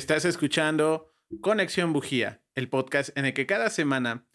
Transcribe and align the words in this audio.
Estás 0.00 0.24
escuchando 0.24 1.12
Conexión 1.42 1.92
Bujía, 1.92 2.42
el 2.54 2.70
podcast 2.70 3.10
en 3.18 3.26
el 3.26 3.34
que 3.34 3.44
cada 3.44 3.68
semana 3.68 4.26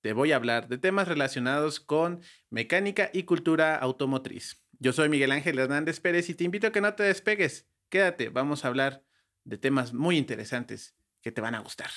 te 0.00 0.14
voy 0.14 0.32
a 0.32 0.36
hablar 0.36 0.66
de 0.66 0.78
temas 0.78 1.06
relacionados 1.06 1.78
con 1.78 2.22
mecánica 2.50 3.08
y 3.12 3.22
cultura 3.22 3.76
automotriz. 3.76 4.64
Yo 4.80 4.92
soy 4.92 5.08
Miguel 5.08 5.30
Ángel 5.30 5.60
Hernández 5.60 6.00
Pérez 6.00 6.28
y 6.28 6.34
te 6.34 6.42
invito 6.42 6.66
a 6.66 6.72
que 6.72 6.80
no 6.80 6.94
te 6.94 7.04
despegues. 7.04 7.68
Quédate, 7.88 8.30
vamos 8.30 8.64
a 8.64 8.68
hablar 8.68 9.04
de 9.44 9.58
temas 9.58 9.92
muy 9.92 10.18
interesantes 10.18 10.96
que 11.20 11.30
te 11.30 11.40
van 11.40 11.54
a 11.54 11.60
gustar. 11.60 11.90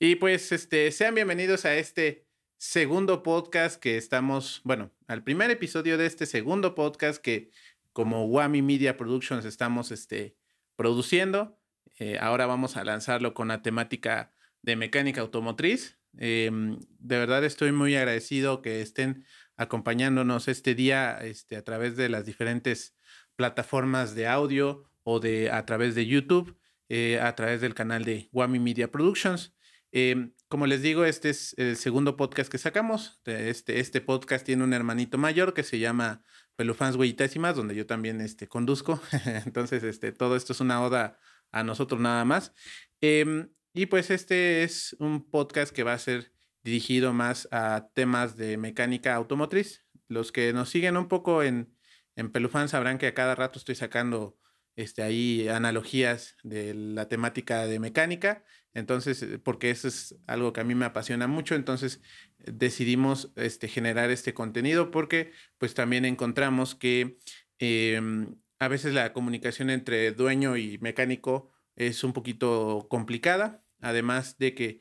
Y 0.00 0.16
pues 0.16 0.50
este, 0.50 0.90
sean 0.90 1.14
bienvenidos 1.14 1.64
a 1.64 1.76
este 1.76 2.26
segundo 2.56 3.22
podcast 3.22 3.80
que 3.80 3.96
estamos, 3.96 4.62
bueno, 4.64 4.92
al 5.06 5.22
primer 5.22 5.52
episodio 5.52 5.96
de 5.96 6.06
este 6.06 6.26
segundo 6.26 6.74
podcast 6.74 7.22
que 7.22 7.52
como 7.92 8.26
Wami 8.26 8.62
Media 8.62 8.96
Productions 8.96 9.44
estamos 9.44 9.92
este, 9.92 10.36
produciendo. 10.74 11.56
Eh, 11.98 12.18
ahora 12.20 12.46
vamos 12.46 12.76
a 12.76 12.84
lanzarlo 12.84 13.34
con 13.34 13.48
la 13.48 13.62
temática 13.62 14.32
de 14.62 14.76
mecánica 14.76 15.20
automotriz. 15.20 15.98
Em, 16.16 16.78
de 16.98 17.18
verdad 17.18 17.44
estoy 17.44 17.72
muy 17.72 17.96
agradecido 17.96 18.62
que 18.62 18.80
estén 18.80 19.24
acompañándonos 19.56 20.48
este 20.48 20.74
día 20.74 21.18
este, 21.22 21.56
a 21.56 21.64
través 21.64 21.96
de 21.96 22.08
las 22.08 22.24
diferentes 22.24 22.96
plataformas 23.36 24.14
de 24.14 24.26
audio 24.26 24.90
o 25.02 25.20
de 25.20 25.50
a 25.50 25.64
través 25.66 25.94
de 25.94 26.06
YouTube, 26.06 26.56
eh, 26.88 27.20
a 27.20 27.34
través 27.34 27.60
del 27.60 27.74
canal 27.74 28.04
de 28.04 28.28
Wami 28.32 28.58
Media 28.58 28.90
Productions. 28.90 29.54
Em, 29.92 30.32
como 30.48 30.66
les 30.66 30.82
digo, 30.82 31.04
este 31.04 31.30
es 31.30 31.54
el 31.58 31.76
segundo 31.76 32.16
podcast 32.16 32.50
que 32.50 32.58
sacamos. 32.58 33.20
Este, 33.24 33.80
este 33.80 34.00
podcast 34.00 34.44
tiene 34.44 34.64
un 34.64 34.72
hermanito 34.72 35.18
mayor 35.18 35.54
que 35.54 35.62
se 35.62 35.78
llama 35.78 36.22
Pelufans, 36.56 36.96
Huellitas 36.96 37.34
y 37.36 37.38
más, 37.38 37.56
donde 37.56 37.74
yo 37.74 37.86
también 37.86 38.20
este, 38.20 38.48
conduzco. 38.48 39.00
Entonces, 39.46 39.82
este, 39.84 40.12
todo 40.12 40.36
esto 40.36 40.52
es 40.52 40.60
una 40.60 40.82
oda 40.82 41.18
a 41.52 41.62
nosotros 41.62 42.00
nada 42.00 42.24
más. 42.24 42.52
Em, 43.00 43.50
y 43.72 43.86
pues 43.86 44.10
este 44.10 44.62
es 44.62 44.96
un 44.98 45.28
podcast 45.30 45.74
que 45.74 45.82
va 45.82 45.92
a 45.92 45.98
ser 45.98 46.32
dirigido 46.62 47.12
más 47.12 47.48
a 47.50 47.88
temas 47.94 48.36
de 48.36 48.56
mecánica 48.56 49.14
automotriz. 49.14 49.84
Los 50.08 50.32
que 50.32 50.52
nos 50.52 50.70
siguen 50.70 50.96
un 50.96 51.08
poco 51.08 51.42
en, 51.42 51.74
en 52.16 52.30
Pelufan 52.30 52.68
sabrán 52.68 52.98
que 52.98 53.08
a 53.08 53.14
cada 53.14 53.34
rato 53.34 53.58
estoy 53.58 53.74
sacando 53.74 54.38
este, 54.76 55.02
ahí 55.02 55.48
analogías 55.48 56.36
de 56.42 56.74
la 56.74 57.08
temática 57.08 57.66
de 57.66 57.78
mecánica. 57.78 58.44
Entonces, 58.72 59.22
eh, 59.22 59.38
porque 59.38 59.70
eso 59.70 59.88
es 59.88 60.16
algo 60.26 60.52
que 60.52 60.60
a 60.60 60.64
mí 60.64 60.74
me 60.74 60.84
apasiona 60.84 61.26
mucho, 61.26 61.54
entonces 61.54 62.00
eh, 62.40 62.50
decidimos 62.52 63.32
este, 63.36 63.68
generar 63.68 64.10
este 64.10 64.34
contenido 64.34 64.90
porque 64.90 65.32
pues 65.58 65.74
también 65.74 66.04
encontramos 66.04 66.74
que 66.74 67.18
em, 67.58 68.34
a 68.64 68.68
veces 68.68 68.94
la 68.94 69.12
comunicación 69.12 69.70
entre 69.70 70.12
dueño 70.12 70.56
y 70.56 70.78
mecánico 70.78 71.52
es 71.76 72.02
un 72.04 72.12
poquito 72.12 72.86
complicada, 72.88 73.62
además 73.80 74.38
de 74.38 74.54
que 74.54 74.80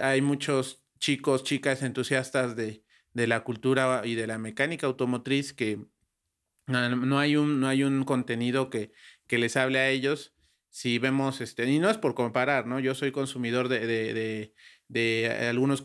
hay 0.00 0.20
muchos 0.20 0.84
chicos, 0.98 1.44
chicas 1.44 1.82
entusiastas 1.82 2.56
de, 2.56 2.84
de 3.12 3.26
la 3.26 3.42
cultura 3.42 4.02
y 4.04 4.14
de 4.14 4.26
la 4.26 4.38
mecánica 4.38 4.86
automotriz 4.86 5.52
que 5.52 5.86
no 6.66 7.18
hay 7.18 7.36
un, 7.36 7.60
no 7.60 7.68
hay 7.68 7.82
un 7.82 8.04
contenido 8.04 8.70
que, 8.70 8.92
que 9.26 9.38
les 9.38 9.56
hable 9.56 9.78
a 9.78 9.88
ellos 9.88 10.34
si 10.68 10.98
vemos, 10.98 11.40
este, 11.40 11.68
y 11.68 11.80
no 11.80 11.90
es 11.90 11.98
por 11.98 12.14
comparar, 12.14 12.66
¿no? 12.66 12.78
Yo 12.78 12.94
soy 12.94 13.10
consumidor 13.10 13.68
de, 13.68 13.86
de, 13.86 14.14
de, 14.14 14.54
de 14.88 15.48
algunos 15.48 15.82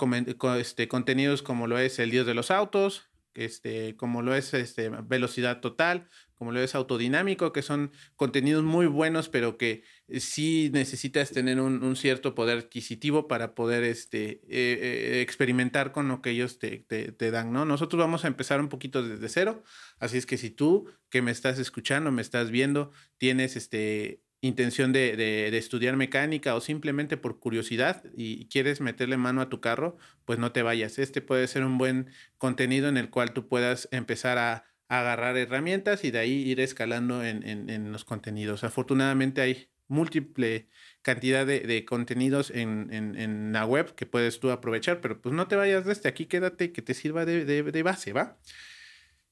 este, 0.59 0.87
contenidos 0.87 1.41
como 1.41 1.65
lo 1.65 1.79
es 1.79 1.97
el 1.97 2.11
Dios 2.11 2.27
de 2.27 2.35
los 2.35 2.51
autos, 2.51 3.09
este, 3.33 3.95
como 3.95 4.21
lo 4.21 4.35
es 4.35 4.53
este, 4.53 4.89
velocidad 4.89 5.59
total, 5.59 6.07
como 6.35 6.51
lo 6.51 6.59
es 6.59 6.75
autodinámico, 6.75 7.53
que 7.53 7.61
son 7.61 7.91
contenidos 8.15 8.63
muy 8.63 8.85
buenos, 8.85 9.29
pero 9.29 9.57
que 9.57 9.83
sí 10.19 10.69
necesitas 10.73 11.31
tener 11.31 11.59
un, 11.59 11.95
cierto 11.95 12.35
poder 12.35 12.57
adquisitivo 12.59 13.27
para 13.27 13.55
poder 13.55 13.83
este, 13.83 14.41
eh, 14.43 14.43
eh, 14.49 15.21
experimentar 15.21 15.91
con 15.91 16.07
lo 16.07 16.21
que 16.21 16.31
ellos 16.31 16.59
te, 16.59 16.79
te, 16.79 17.11
te, 17.11 17.31
dan, 17.31 17.53
¿no? 17.53 17.65
Nosotros 17.65 17.99
vamos 17.99 18.25
a 18.25 18.27
empezar 18.27 18.59
un 18.59 18.69
poquito 18.69 19.01
desde 19.01 19.29
cero, 19.29 19.63
así 19.99 20.17
es 20.17 20.25
que 20.25 20.37
si 20.37 20.49
tú 20.49 20.89
que 21.09 21.21
me 21.21 21.31
estás 21.31 21.57
escuchando, 21.57 22.11
me 22.11 22.21
estás 22.21 22.51
viendo, 22.51 22.91
tienes 23.17 23.55
este, 23.55 24.21
intención 24.41 24.93
de, 24.93 25.15
de, 25.15 25.57
estudiar 25.57 25.95
mecánica 25.95 26.55
o 26.55 26.61
simplemente 26.61 27.17
por 27.17 27.39
curiosidad 27.39 28.03
y 28.15 28.47
quieres 28.49 28.81
meterle 28.81 29.17
mano 29.17 29.41
a 29.41 29.49
tu 29.49 29.61
carro, 29.61 29.97
pues 30.25 30.39
no 30.39 30.51
te 30.51 30.61
vayas. 30.61 30.99
Este 30.99 31.21
puede 31.21 31.47
ser 31.47 31.63
un 31.63 31.77
buen 31.77 32.09
contenido 32.37 32.89
en 32.89 32.97
el 32.97 33.09
cual 33.09 33.33
tú 33.33 33.47
puedas 33.47 33.87
empezar 33.91 34.37
a, 34.37 34.65
agarrar 34.87 35.37
herramientas 35.37 36.03
y 36.03 36.11
de 36.11 36.19
ahí 36.19 36.33
ir 36.33 36.59
escalando 36.59 37.23
en, 37.23 37.43
en, 37.43 37.91
los 37.91 38.05
contenidos. 38.05 38.63
Afortunadamente 38.63 39.41
hay 39.41 39.69
múltiple 39.87 40.69
cantidad 41.01 41.45
de, 41.45 41.61
de 41.61 41.85
contenidos 41.85 42.51
en, 42.51 42.91
en, 42.91 43.53
la 43.53 43.65
web 43.65 43.95
que 43.95 44.05
puedes 44.05 44.39
tú 44.39 44.51
aprovechar, 44.51 45.01
pero 45.01 45.21
pues 45.21 45.33
no 45.33 45.47
te 45.47 45.55
vayas 45.55 45.85
desde 45.85 46.09
aquí, 46.09 46.25
quédate 46.25 46.71
que 46.71 46.81
te 46.81 46.93
sirva 46.93 47.25
de, 47.25 47.45
de 47.45 47.83
base, 47.83 48.13
¿va? 48.13 48.37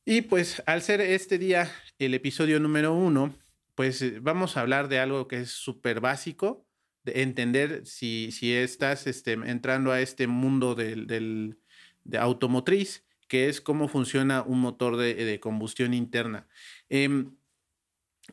Y 0.05 0.21
pues 0.23 0.61
al 0.65 0.81
ser 0.81 0.99
este 1.01 1.37
día 1.37 1.71
el 1.97 2.13
episodio 2.13 2.59
número 2.59 2.93
uno, 2.93 3.33
pues 3.75 4.01
eh, 4.01 4.19
vamos 4.21 4.57
a 4.57 4.61
hablar 4.61 4.87
de 4.89 4.99
algo 4.99 5.27
que 5.27 5.41
es 5.41 5.51
súper 5.51 6.01
básico, 6.01 6.67
de 7.03 7.21
entender 7.21 7.85
si, 7.85 8.31
si 8.31 8.53
estás 8.53 9.07
este, 9.07 9.33
entrando 9.33 9.91
a 9.91 10.01
este 10.01 10.27
mundo 10.27 10.75
del, 10.75 11.07
del, 11.07 11.59
de 12.03 12.17
automotriz, 12.17 13.05
que 13.33 13.49
es 13.49 13.61
cómo 13.61 13.87
funciona 13.87 14.43
un 14.43 14.59
motor 14.59 14.95
de, 14.95 15.15
de 15.15 15.39
combustión 15.39 15.95
interna. 15.95 16.47
Eh, 16.91 17.25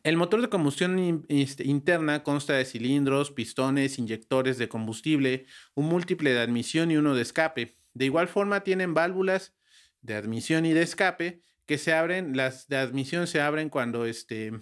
el 0.02 0.16
motor 0.18 0.42
de 0.42 0.50
combustión 0.50 1.24
este, 1.30 1.66
interna 1.66 2.22
consta 2.22 2.52
de 2.52 2.66
cilindros, 2.66 3.30
pistones, 3.30 3.98
inyectores 3.98 4.58
de 4.58 4.68
combustible, 4.68 5.46
un 5.72 5.86
múltiple 5.86 6.34
de 6.34 6.40
admisión 6.40 6.90
y 6.90 6.98
uno 6.98 7.14
de 7.14 7.22
escape. 7.22 7.78
De 7.94 8.04
igual 8.04 8.28
forma 8.28 8.62
tienen 8.62 8.92
válvulas 8.92 9.54
de 10.02 10.16
admisión 10.16 10.66
y 10.66 10.74
de 10.74 10.82
escape 10.82 11.40
que 11.64 11.78
se 11.78 11.94
abren, 11.94 12.36
las 12.36 12.68
de 12.68 12.76
admisión 12.76 13.26
se 13.26 13.40
abren 13.40 13.70
cuando 13.70 14.04
este, 14.04 14.52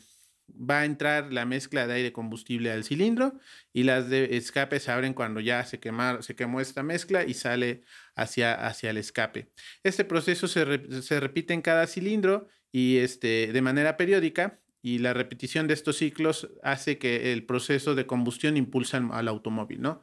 va 0.48 0.80
a 0.80 0.84
entrar 0.84 1.32
la 1.32 1.44
mezcla 1.44 1.86
de 1.86 1.94
aire 1.94 2.12
combustible 2.12 2.70
al 2.70 2.84
cilindro 2.84 3.38
y 3.72 3.84
las 3.84 4.08
de 4.08 4.36
escape 4.36 4.80
se 4.80 4.90
abren 4.90 5.14
cuando 5.14 5.40
ya 5.40 5.64
se, 5.64 5.78
quemar, 5.80 6.22
se 6.22 6.34
quemó 6.34 6.60
esta 6.60 6.82
mezcla 6.82 7.24
y 7.24 7.34
sale 7.34 7.82
hacia, 8.14 8.54
hacia 8.54 8.90
el 8.90 8.96
escape. 8.96 9.50
Este 9.82 10.04
proceso 10.04 10.48
se, 10.48 11.02
se 11.02 11.20
repite 11.20 11.54
en 11.54 11.62
cada 11.62 11.86
cilindro 11.86 12.48
y 12.72 12.98
este, 12.98 13.52
de 13.52 13.62
manera 13.62 13.96
periódica 13.96 14.60
y 14.82 14.98
la 14.98 15.12
repetición 15.12 15.66
de 15.66 15.74
estos 15.74 15.96
ciclos 15.96 16.48
hace 16.62 16.98
que 16.98 17.32
el 17.32 17.44
proceso 17.44 17.94
de 17.94 18.06
combustión 18.06 18.56
impulse 18.56 18.96
al 18.96 19.28
automóvil, 19.28 19.80
¿no? 19.80 20.02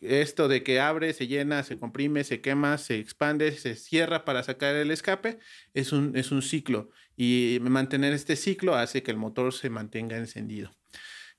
Esto 0.00 0.48
de 0.48 0.62
que 0.62 0.80
abre, 0.80 1.12
se 1.12 1.26
llena, 1.26 1.62
se 1.62 1.78
comprime, 1.78 2.24
se 2.24 2.40
quema, 2.40 2.78
se 2.78 2.98
expande, 2.98 3.52
se 3.52 3.74
cierra 3.76 4.24
para 4.24 4.42
sacar 4.42 4.74
el 4.74 4.90
escape, 4.90 5.38
es 5.74 5.92
un, 5.92 6.16
es 6.16 6.30
un 6.30 6.42
ciclo. 6.42 6.90
Y 7.16 7.58
mantener 7.62 8.12
este 8.12 8.36
ciclo 8.36 8.74
hace 8.74 9.02
que 9.02 9.10
el 9.10 9.16
motor 9.16 9.52
se 9.52 9.70
mantenga 9.70 10.16
encendido. 10.16 10.70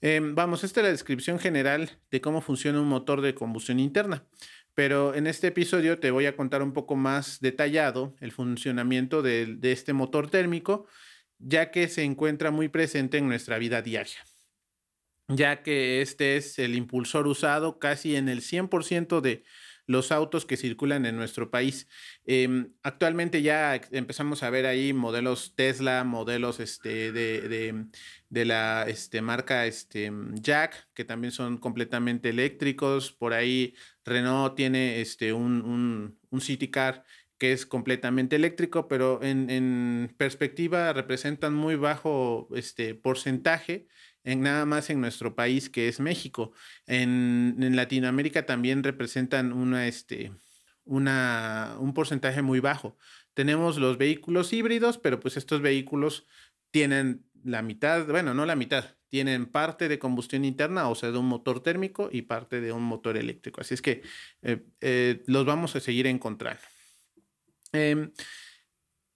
Eh, 0.02 0.20
vamos, 0.24 0.64
esta 0.64 0.82
es 0.82 0.86
la 0.86 0.92
descripción 0.92 1.40
general 1.40 2.00
de 2.12 2.22
cómo 2.22 2.42
funciona 2.42 2.82
un 2.82 2.88
motor 2.88 3.22
de 3.22 3.36
combustión 3.36 3.80
interna. 3.80 4.26
Pero 4.74 5.16
en 5.16 5.26
este 5.26 5.48
episodio 5.48 6.00
te 6.00 6.12
voy 6.12 6.28
a 6.28 6.36
contar 6.36 6.62
un 6.62 6.72
poco 6.72 6.96
más 6.96 7.40
detallado 7.40 8.16
el 8.20 8.32
funcionamiento 8.32 9.24
de, 9.24 9.56
de 9.58 9.72
este 9.72 9.94
motor 9.94 10.30
térmico, 10.30 10.86
ya 11.40 11.72
que 11.72 11.88
se 11.88 12.04
encuentra 12.04 12.52
muy 12.52 12.68
presente 12.68 13.18
en 13.18 13.28
nuestra 13.28 13.58
vida 13.58 13.82
diaria 13.82 14.20
ya 15.28 15.64
que 15.64 16.02
este 16.02 16.38
es 16.38 16.58
el 16.60 16.76
impulsor 16.76 17.28
usado 17.28 17.80
casi 17.80 18.16
en 18.16 18.30
el 18.30 18.42
100% 18.42 19.22
de 19.22 19.44
los 19.88 20.12
autos 20.12 20.46
que 20.46 20.58
circulan 20.58 21.06
en 21.06 21.16
nuestro 21.16 21.50
país. 21.50 21.88
Eh, 22.26 22.68
actualmente 22.84 23.42
ya 23.42 23.82
empezamos 23.92 24.44
a 24.44 24.50
ver 24.50 24.66
ahí 24.66 24.92
modelos 24.94 25.56
Tesla, 25.56 26.04
modelos 26.04 26.60
este, 26.60 27.12
de, 27.14 27.48
de, 27.48 27.86
de, 28.30 28.46
la 28.46 28.86
este, 28.88 29.22
marca 29.22 29.66
este, 29.66 30.12
Jack, 30.34 30.90
que 30.94 31.06
también 31.06 31.32
son 31.32 31.58
completamente 31.58 32.30
eléctricos. 32.30 33.14
Por 33.14 33.34
ahí 33.34 33.76
Renault 34.04 34.56
tiene 34.56 35.00
este, 35.00 35.32
un, 35.32 35.62
un, 35.62 36.20
un 36.30 36.42
City 36.42 36.70
Car 36.70 37.06
que 37.38 37.54
es 37.54 37.66
completamente 37.66 38.36
eléctrico, 38.36 38.88
pero 38.88 39.22
en, 39.24 39.50
en 39.50 40.14
perspectiva 40.18 40.92
representan 40.92 41.54
muy 41.54 41.76
bajo 41.76 42.50
este, 42.56 42.96
porcentaje 42.96 43.88
en 44.28 44.42
nada 44.42 44.66
más 44.66 44.90
en 44.90 45.00
nuestro 45.00 45.36
país 45.36 45.70
que 45.70 45.88
es 45.88 46.02
México. 46.02 46.52
En, 46.86 47.56
Latinoamérica 47.78 48.46
también 48.46 48.84
representan 48.84 49.54
una, 49.54 49.88
este, 49.88 50.34
una, 50.84 51.78
un 51.80 51.94
porcentaje 51.94 52.42
muy 52.42 52.60
bajo. 52.60 52.98
Tenemos 53.34 53.78
los 53.78 53.98
vehículos 53.98 54.52
híbridos, 54.52 54.98
pero 54.98 55.22
pues 55.22 55.38
estos 55.38 55.62
vehículos 55.62 56.28
tienen 56.72 57.24
la 57.46 57.62
mitad, 57.62 58.06
bueno, 58.06 58.34
no 58.34 58.46
la 58.46 58.58
mitad, 58.58 58.98
tienen 59.08 59.46
parte 59.46 59.88
de 59.88 59.98
combustión 59.98 60.44
interna, 60.44 60.90
o 60.90 60.96
sea, 60.96 61.12
de 61.12 61.18
un 61.18 61.28
motor 61.28 61.64
térmico 61.64 62.10
y 62.12 62.24
parte 62.24 62.60
de 62.60 62.74
un 62.74 62.84
motor 62.84 63.16
eléctrico. 63.16 63.62
Así 63.62 63.76
es 63.76 63.82
que 63.82 64.02
eh, 64.42 64.62
eh, 64.82 65.24
los 65.28 65.46
vamos 65.46 65.74
a 65.78 65.80
seguir 65.80 66.06
encontrando. 66.06 66.62
Eh, 67.72 68.10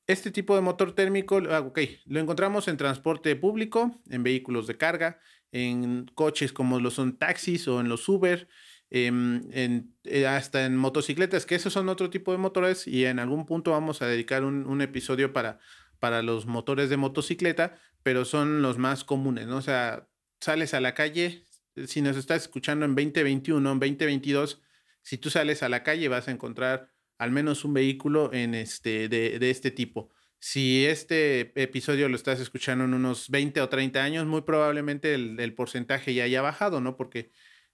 este 0.07 0.31
tipo 0.31 0.55
de 0.55 0.61
motor 0.61 0.93
térmico, 0.93 1.41
ah, 1.49 1.59
ok, 1.59 1.79
lo 2.05 2.19
encontramos 2.19 2.67
en 2.67 2.77
transporte 2.77 3.35
público, 3.35 4.01
en 4.09 4.23
vehículos 4.23 4.67
de 4.67 4.77
carga, 4.77 5.19
en 5.51 6.05
coches 6.15 6.53
como 6.53 6.79
lo 6.79 6.91
son 6.91 7.17
taxis 7.17 7.67
o 7.67 7.79
en 7.79 7.89
los 7.89 8.07
Uber, 8.09 8.47
em, 8.89 9.41
en, 9.51 9.95
eh, 10.03 10.27
hasta 10.27 10.65
en 10.65 10.75
motocicletas, 10.75 11.45
que 11.45 11.55
esos 11.55 11.73
son 11.73 11.89
otro 11.89 12.09
tipo 12.09 12.31
de 12.31 12.37
motores 12.37 12.87
y 12.87 13.05
en 13.05 13.19
algún 13.19 13.45
punto 13.45 13.71
vamos 13.71 14.01
a 14.01 14.07
dedicar 14.07 14.43
un, 14.43 14.65
un 14.65 14.81
episodio 14.81 15.33
para, 15.33 15.59
para 15.99 16.21
los 16.21 16.45
motores 16.45 16.89
de 16.89 16.97
motocicleta, 16.97 17.77
pero 18.03 18.25
son 18.25 18.61
los 18.61 18.77
más 18.77 19.03
comunes, 19.03 19.47
¿no? 19.47 19.57
O 19.57 19.61
sea, 19.61 20.09
sales 20.39 20.73
a 20.73 20.81
la 20.81 20.93
calle, 20.93 21.45
si 21.87 22.01
nos 22.01 22.17
estás 22.17 22.43
escuchando 22.43 22.85
en 22.85 22.95
2021, 22.95 23.71
en 23.71 23.79
2022, 23.79 24.61
si 25.01 25.17
tú 25.17 25.29
sales 25.29 25.63
a 25.63 25.69
la 25.69 25.83
calle 25.83 26.07
vas 26.07 26.27
a 26.27 26.31
encontrar 26.31 26.91
al 27.21 27.29
menos 27.29 27.63
un 27.65 27.75
vehículo 27.75 28.33
en 28.33 28.55
este, 28.55 29.07
de, 29.07 29.37
de 29.37 29.51
este 29.51 29.69
tipo. 29.69 30.09
Si 30.39 30.87
este 30.87 31.51
episodio 31.61 32.09
lo 32.09 32.15
estás 32.15 32.39
escuchando 32.39 32.83
en 32.85 32.95
unos 32.95 33.29
20 33.29 33.61
o 33.61 33.69
30 33.69 34.03
años, 34.03 34.25
muy 34.25 34.41
probablemente 34.41 35.13
el, 35.13 35.39
el 35.39 35.53
porcentaje 35.53 36.15
ya 36.15 36.23
haya 36.23 36.41
bajado, 36.41 36.81
¿no? 36.81 36.97
Porque 36.97 37.29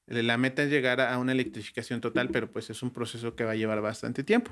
la 0.05 0.37
meta 0.37 0.63
es 0.63 0.69
llegar 0.69 0.99
a 0.99 1.17
una 1.17 1.31
electrificación 1.31 2.01
total, 2.01 2.27
pero 2.27 2.51
pues 2.51 2.69
es 2.69 2.83
un 2.83 2.91
proceso 2.91 3.37
que 3.37 3.45
va 3.45 3.51
a 3.51 3.55
llevar 3.55 3.79
bastante 3.79 4.21
tiempo. 4.25 4.51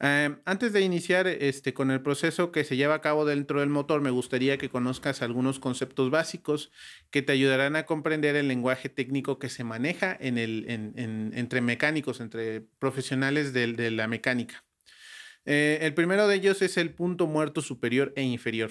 Eh, 0.00 0.36
antes 0.44 0.72
de 0.72 0.80
iniciar 0.80 1.26
este, 1.26 1.74
con 1.74 1.90
el 1.90 2.00
proceso 2.00 2.52
que 2.52 2.62
se 2.64 2.76
lleva 2.76 2.94
a 2.94 3.00
cabo 3.00 3.24
dentro 3.24 3.60
del 3.60 3.68
motor, 3.68 4.00
me 4.00 4.10
gustaría 4.10 4.56
que 4.56 4.68
conozcas 4.68 5.22
algunos 5.22 5.58
conceptos 5.58 6.10
básicos 6.10 6.70
que 7.10 7.22
te 7.22 7.32
ayudarán 7.32 7.74
a 7.74 7.84
comprender 7.84 8.36
el 8.36 8.46
lenguaje 8.46 8.88
técnico 8.88 9.38
que 9.38 9.48
se 9.48 9.64
maneja 9.64 10.16
en 10.20 10.38
el, 10.38 10.66
en, 10.68 11.32
entre 11.34 11.60
mecánicos, 11.60 12.20
entre 12.20 12.60
profesionales 12.78 13.52
de, 13.52 13.72
de 13.72 13.90
la 13.90 14.06
mecánica. 14.06 14.64
Eh, 15.44 15.78
el 15.82 15.94
primero 15.94 16.28
de 16.28 16.36
ellos 16.36 16.62
es 16.62 16.76
el 16.76 16.94
punto 16.94 17.26
muerto 17.26 17.60
superior 17.62 18.12
e 18.16 18.22
inferior. 18.22 18.70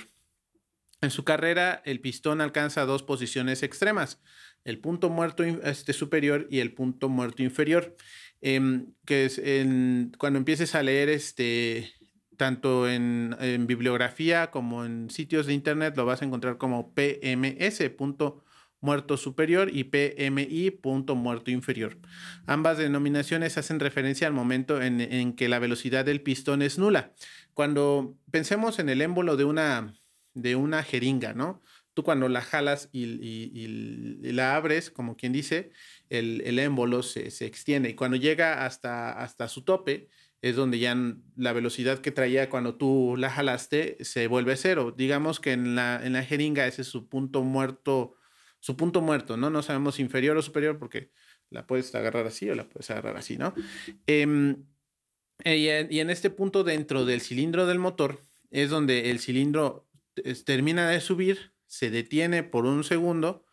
En 1.02 1.12
su 1.12 1.24
carrera, 1.24 1.82
el 1.86 2.00
pistón 2.00 2.42
alcanza 2.42 2.86
dos 2.86 3.04
posiciones 3.04 3.62
extremas, 3.62 4.20
el 4.64 4.80
punto 4.80 5.10
muerto 5.10 5.44
este, 5.44 5.94
superior 5.94 6.48
y 6.50 6.60
el 6.60 6.74
punto 6.74 7.08
muerto 7.08 7.44
inferior. 7.44 7.96
Em, 8.42 8.94
que 9.06 9.26
es 9.26 9.40
en, 9.40 10.12
cuando 10.18 10.38
empieces 10.38 10.76
a 10.76 10.84
leer 10.84 11.10
este, 11.10 11.92
tanto 12.38 12.88
en, 12.88 13.36
bibliografía 13.68 14.52
como 14.52 14.86
en 14.86 15.10
sitios 15.10 15.48
de 15.48 15.54
internet, 15.54 15.96
lo 15.98 16.06
vas 16.06 16.22
a 16.22 16.26
encontrar 16.26 16.58
como 16.58 16.94
PMS, 16.94 17.90
punto 17.98 18.44
muerto 18.80 19.18
superior, 19.18 19.70
y 19.74 19.86
PMI, 19.86 20.72
punto 20.72 21.16
muerto 21.16 21.50
inferior. 21.50 21.98
Ambas 22.46 22.78
denominaciones 22.78 23.58
hacen 23.58 23.80
referencia 23.80 24.28
al 24.28 24.34
momento 24.34 24.82
en, 24.82 25.02
en 25.02 25.34
que 25.34 25.50
la 25.50 25.60
velocidad 25.60 26.06
del 26.06 26.22
pistón 26.22 26.62
es 26.62 26.78
nula. 26.78 27.14
Cuando 27.54 28.16
pensemos 28.32 28.78
en 28.78 28.90
el 28.90 29.02
émbolo 29.02 29.36
de 29.36 29.46
una, 29.46 29.96
de 30.42 30.56
una 30.56 30.84
jeringa, 30.84 31.34
¿no? 31.34 31.62
Tú 31.94 32.04
cuando 32.04 32.30
la 32.30 32.42
jalas 32.42 32.90
y, 32.92 34.22
la 34.22 34.56
abres, 34.56 34.92
como 34.92 35.18
quien 35.18 35.34
dice, 35.34 35.72
el, 36.10 36.60
émbolo 36.60 37.02
se, 37.02 37.28
extiende 37.46 37.90
y 37.90 37.96
cuando 37.96 38.18
llega 38.18 38.66
hasta, 38.66 39.48
su 39.48 39.64
tope 39.64 40.08
es 40.44 40.56
donde 40.56 40.78
ya 40.78 40.96
la 41.36 41.54
velocidad 41.54 41.98
que 41.98 42.12
traía 42.12 42.52
cuando 42.52 42.76
tú 42.76 43.16
la 43.18 43.32
jalaste 43.32 43.98
se 44.02 44.28
vuelve 44.28 44.56
cero. 44.58 44.94
Digamos 44.96 45.40
que 45.40 45.54
en 45.54 45.76
la, 45.76 46.24
jeringa 46.24 46.68
ese 46.68 46.84
es 46.84 46.88
su 46.88 47.10
punto 47.10 47.42
muerto, 47.44 48.16
su 48.60 48.78
punto 48.78 49.02
muerto, 49.02 49.36
¿no? 49.36 49.50
No 49.50 49.64
sabemos 49.64 50.00
inferior 50.00 50.38
o 50.38 50.44
superior 50.44 50.78
porque 50.78 51.10
la 51.50 51.66
puedes 51.66 51.96
agarrar 51.96 52.28
así 52.28 52.48
o 52.48 52.54
la 52.54 52.70
puedes 52.70 52.92
agarrar 52.92 53.18
así, 53.18 53.38
¿no? 53.38 53.56
Eh, 54.06 54.56
y, 55.46 55.68
en, 55.68 55.88
y 55.90 56.00
en 56.00 56.12
este 56.12 56.30
punto 56.30 56.64
dentro 56.64 57.06
del 57.06 57.22
cilindro 57.22 57.66
del 57.66 57.80
motor 57.80 58.28
es 58.52 58.70
donde 58.70 59.12
el 59.12 59.20
cilindro 59.20 59.87
termina 60.46 60.90
de 60.90 61.02
subir 61.02 61.54
se 61.68 61.92
detiene 61.92 62.44
por 62.44 62.66
un 62.66 62.84
segundo 62.84 63.46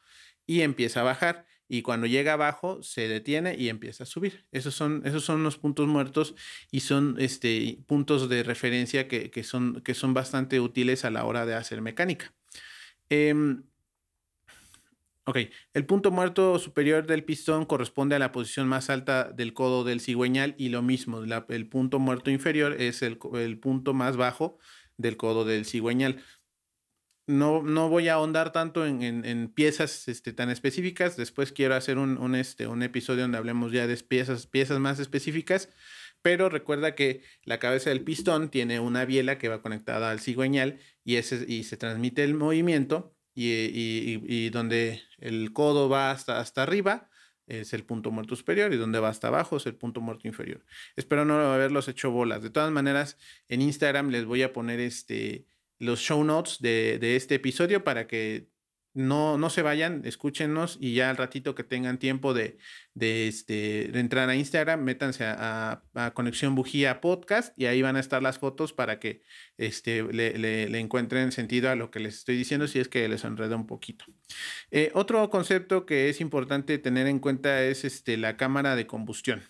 y 0.47 0.63
empieza 0.63 1.01
a 1.01 1.05
bajar. 1.05 1.47
Y 1.67 1.83
cuando 1.83 2.07
llega 2.07 2.35
abajo, 2.35 2.83
se 2.83 3.09
detiene 3.09 3.57
y 3.57 3.69
empieza 3.69 4.05
a 4.05 4.07
subir. 4.07 4.47
Esos 4.53 4.75
son, 4.75 5.03
esos 5.05 5.25
son 5.25 5.43
los 5.43 5.59
puntos 5.59 5.89
muertos 5.89 6.35
y 6.71 6.81
son 6.81 7.17
este, 7.19 7.79
puntos 7.87 8.29
de 8.29 8.43
referencia 8.43 9.09
que, 9.09 9.31
que 9.31 9.43
son, 9.43 9.81
que 9.83 9.95
son 9.95 10.15
bastante 10.15 10.61
útiles 10.61 11.05
a 11.05 11.11
la 11.11 11.25
hora 11.25 11.47
de 11.47 11.55
hacer 11.55 11.81
mecánica. 11.81 12.35
Eh, 13.09 13.35
ok, 15.25 15.39
el 15.73 15.87
punto 15.87 16.11
muerto 16.11 16.59
superior 16.59 17.07
del 17.07 17.25
pistón 17.25 17.65
corresponde 17.65 18.15
a 18.15 18.19
la 18.19 18.31
posición 18.31 18.69
más 18.69 18.91
alta 18.91 19.33
del 19.33 19.55
codo 19.55 19.85
del 19.85 20.01
cigüeñal 20.01 20.55
y 20.59 20.69
lo 20.69 20.83
mismo, 20.83 21.23
el 21.23 21.69
punto 21.69 21.99
muerto 21.99 22.31
inferior 22.31 22.75
es 22.81 23.01
el, 23.01 23.19
el 23.35 23.59
punto 23.59 23.95
más 23.95 24.19
bajo 24.19 24.59
del 24.99 25.17
codo 25.17 25.47
del 25.47 25.65
cigüeñal 25.65 26.23
no, 27.27 27.63
no 27.63 27.89
voy 27.89 28.09
a 28.09 28.15
ahondar 28.15 28.53
tanto 28.53 28.87
en, 28.87 29.03
en, 29.03 29.49
piezas 29.49 30.09
este, 30.09 30.33
tan 30.33 30.51
específicas. 30.51 31.17
Después 31.17 31.53
quiero 31.53 31.75
hacer 31.75 31.99
un, 31.99 32.19
un, 32.19 32.35
este, 32.35 32.67
un 32.67 32.83
episodio 32.83 33.23
donde 33.23 33.39
hablemos 33.39 33.73
ya 33.73 33.87
de 33.87 33.97
piezas, 33.97 34.47
piezas 34.47 34.79
más 34.79 34.99
específicas. 34.99 35.71
Pero 36.23 36.49
recuerda 36.49 36.95
que 36.95 37.23
la 37.45 37.59
cabeza 37.59 37.91
del 37.91 38.03
pistón 38.03 38.49
tiene 38.51 38.81
una 38.81 39.05
biela 39.05 39.39
que 39.39 39.49
va 39.49 39.63
conectada 39.63 40.11
al 40.11 40.21
cigüeñal 40.21 40.79
y, 41.05 41.17
ese, 41.17 41.45
y 41.47 41.65
se 41.65 41.77
transmite 41.77 42.25
el 42.25 42.35
movimiento 42.35 43.15
y, 43.35 43.51
y, 43.51 44.23
y, 44.27 44.51
donde 44.51 45.03
el 45.19 45.53
codo 45.53 45.89
va 45.89 46.11
hasta, 46.11 46.41
hasta 46.41 46.63
arriba 46.63 47.11
es 47.47 47.75
el 47.75 47.85
punto 47.85 48.11
muerto 48.11 48.37
superior 48.37 48.73
y 48.73 48.77
donde 48.77 49.01
va 49.01 49.09
hasta 49.09 49.29
abajo 49.29 49.57
es 49.59 49.67
el 49.67 49.75
punto 49.75 50.01
muerto 50.01 50.27
inferior. 50.27 50.65
Espero 50.97 51.25
no 51.25 51.35
haberlos 51.53 51.89
hecho 51.89 52.11
bolas. 52.11 52.43
De 52.43 52.51
todas 52.51 52.73
maneras, 52.73 53.19
en 53.49 53.61
Instagram 53.61 54.09
les 54.09 54.25
voy 54.25 54.43
a 54.43 54.53
poner 54.53 54.81
este 54.81 55.47
los 55.79 56.01
show 56.01 56.23
notes 56.25 56.59
de, 56.61 57.17
este 57.17 57.37
episodio 57.37 57.85
para 57.85 58.07
que 58.07 58.49
no, 58.95 59.39
no 59.39 59.51
se 59.51 59.63
vayan, 59.63 60.03
escúchenos 60.05 60.79
y 60.81 60.95
ya 60.95 61.11
al 61.11 61.17
ratito 61.17 61.57
que 61.57 61.65
tengan 61.65 61.99
tiempo 61.99 62.33
de, 62.33 62.59
de, 62.95 63.27
este, 63.27 63.99
entrar 63.99 64.29
a 64.29 64.37
Instagram, 64.37 64.83
métanse 64.83 65.25
a, 65.27 65.83
Conexión 66.15 66.55
Bujía 66.55 67.01
Podcast 67.01 67.59
y 67.59 67.67
ahí 67.67 67.83
van 67.83 67.97
a 67.97 68.01
estar 68.01 68.23
las 68.23 68.39
fotos 68.39 68.73
para 68.73 69.01
que 69.01 69.23
este, 69.59 70.05
le, 70.05 70.79
encuentren 70.79 71.33
sentido 71.33 71.71
a 71.71 71.75
lo 71.75 71.91
que 71.91 71.99
les 71.99 72.15
estoy 72.15 72.37
diciendo 72.37 72.69
si 72.69 72.79
es 72.79 72.89
que 72.89 73.09
les 73.09 73.25
enreda 73.25 73.57
un 73.57 73.67
poquito. 73.67 74.05
Eh, 74.71 74.93
otro 74.95 75.29
concepto 75.29 75.87
que 75.87 76.09
es 76.09 76.21
importante 76.21 76.79
tener 76.79 77.09
en 77.09 77.19
cuenta 77.19 77.65
es 77.65 77.85
este, 77.85 78.17
la 78.17 78.37
cámara 78.37 78.77
de 78.77 78.87
combustión. 78.87 79.43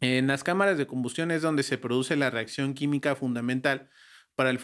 En 0.00 0.26
las 0.26 0.44
cámaras 0.44 0.78
de 0.78 0.86
combustión 0.86 1.30
es 1.30 1.42
donde 1.42 1.62
se 1.62 1.78
produce 1.78 2.16
la 2.16 2.30
reacción 2.30 2.74
química 2.74 3.14
fundamental 3.16 3.90
para 4.34 4.50
el, 4.50 4.58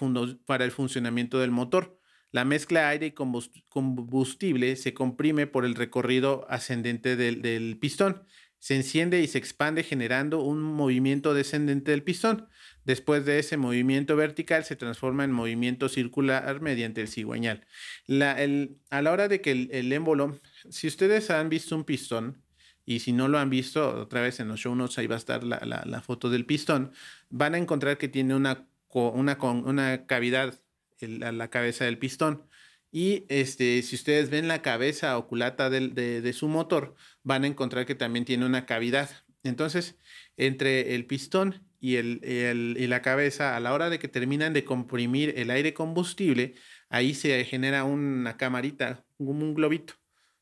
para 0.46 0.64
el 0.64 0.70
funcionamiento 0.70 1.38
del 1.38 1.50
motor. 1.50 1.98
La 2.32 2.44
mezcla 2.44 2.88
aire 2.88 3.06
y 3.06 3.12
combustible 3.12 4.76
se 4.76 4.94
comprime 4.94 5.46
por 5.46 5.64
el 5.64 5.74
recorrido 5.74 6.46
ascendente 6.48 7.16
del, 7.16 7.42
del, 7.42 7.76
pistón. 7.78 8.24
Se 8.60 8.76
enciende 8.76 9.20
y 9.20 9.26
se 9.26 9.38
expande 9.38 9.82
generando 9.82 10.42
un 10.42 10.62
movimiento 10.62 11.34
descendente 11.34 11.90
del 11.90 12.04
pistón. 12.04 12.48
Después 12.84 13.24
de 13.24 13.38
ese 13.38 13.56
movimiento 13.56 14.14
vertical 14.16 14.64
se 14.64 14.76
transforma 14.76 15.24
en 15.24 15.32
movimiento 15.32 15.88
circular 15.88 16.60
mediante 16.60 17.00
el 17.00 17.08
cigüeñal. 17.08 17.66
La, 18.06 18.40
el, 18.40 18.78
a 18.90 19.02
la 19.02 19.12
hora 19.12 19.28
de 19.28 19.40
que 19.40 19.50
el, 19.50 19.68
el 19.72 19.92
émbolo, 19.92 20.40
si 20.68 20.86
ustedes 20.86 21.30
han 21.30 21.48
visto 21.48 21.74
un 21.74 21.84
pistón, 21.84 22.44
y 22.86 23.00
si 23.00 23.12
no 23.12 23.28
lo 23.28 23.38
han 23.38 23.50
visto, 23.50 24.00
otra 24.00 24.20
vez 24.20 24.40
en 24.40 24.48
los 24.48 24.60
show 24.60 24.74
notes 24.74 24.98
ahí 24.98 25.06
va 25.06 25.14
a 25.14 25.18
estar 25.18 25.44
la, 25.44 25.60
la, 25.64 25.84
la 25.86 26.00
foto 26.00 26.28
del 26.28 26.44
pistón, 26.44 26.92
van 27.28 27.54
a 27.54 27.58
encontrar 27.58 27.98
que 27.98 28.08
tiene 28.08 28.34
una 28.34 28.66
una, 28.92 29.38
con 29.38 29.66
una 29.66 30.06
cavidad 30.06 30.60
en 31.00 31.38
la, 31.38 31.48
cabeza 31.48 31.84
del 31.84 31.98
pistón. 31.98 32.46
Y 32.92 33.24
este, 33.28 33.82
si 33.82 33.96
ustedes 33.96 34.30
ven 34.30 34.48
la 34.48 34.62
cabeza 34.62 35.16
oculata 35.16 35.70
de, 35.70 35.88
de, 35.88 36.20
de, 36.20 36.32
su 36.32 36.48
motor, 36.48 36.94
van 37.22 37.44
a 37.44 37.46
encontrar 37.46 37.86
que 37.86 37.94
también 37.94 38.24
tiene 38.24 38.46
una 38.46 38.66
cavidad. 38.66 39.10
Entonces, 39.42 39.96
entre 40.36 40.94
el 40.94 41.06
pistón 41.06 41.66
y, 41.78 41.96
el, 41.96 42.20
el, 42.24 42.76
y 42.78 42.86
la 42.86 43.00
cabeza, 43.02 43.56
a 43.56 43.60
la 43.60 43.72
hora 43.72 43.90
de 43.90 43.98
que 43.98 44.08
terminan 44.08 44.52
de 44.52 44.64
comprimir 44.64 45.34
el 45.36 45.50
aire 45.50 45.72
combustible, 45.72 46.54
ahí 46.88 47.14
se 47.14 47.44
genera 47.44 47.84
una 47.84 48.36
camarita, 48.36 49.04
un, 49.18 49.42
un 49.42 49.54
globito, 49.54 49.94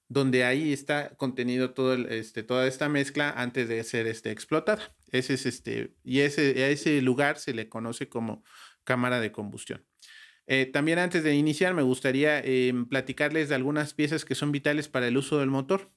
donde 0.08 0.44
ahí 0.44 0.72
está 0.72 1.10
contenido 1.16 1.72
todo 1.72 1.94
este, 1.94 2.42
toda 2.42 2.66
esta 2.66 2.88
mezcla 2.88 3.30
antes 3.30 3.68
de 3.68 3.84
ser 3.84 4.06
este, 4.06 4.30
explotada. 4.30 4.94
Ese 5.12 5.34
es 5.34 5.46
este, 5.46 5.94
y 6.02 6.20
ese, 6.20 6.64
a 6.64 6.68
ese 6.68 7.00
lugar 7.02 7.38
se 7.38 7.54
le 7.54 7.68
conoce 7.68 8.08
como 8.08 8.42
cámara 8.84 9.20
de 9.20 9.32
combustión. 9.32 9.84
Eh, 10.46 10.64
también 10.64 10.98
antes 10.98 11.22
de 11.22 11.34
iniciar 11.34 11.74
me 11.74 11.82
gustaría 11.82 12.40
eh, 12.42 12.72
platicarles 12.88 13.50
de 13.50 13.54
algunas 13.54 13.92
piezas 13.92 14.24
que 14.24 14.34
son 14.34 14.50
vitales 14.50 14.88
para 14.88 15.06
el 15.06 15.18
uso 15.18 15.38
del 15.38 15.50
motor, 15.50 15.92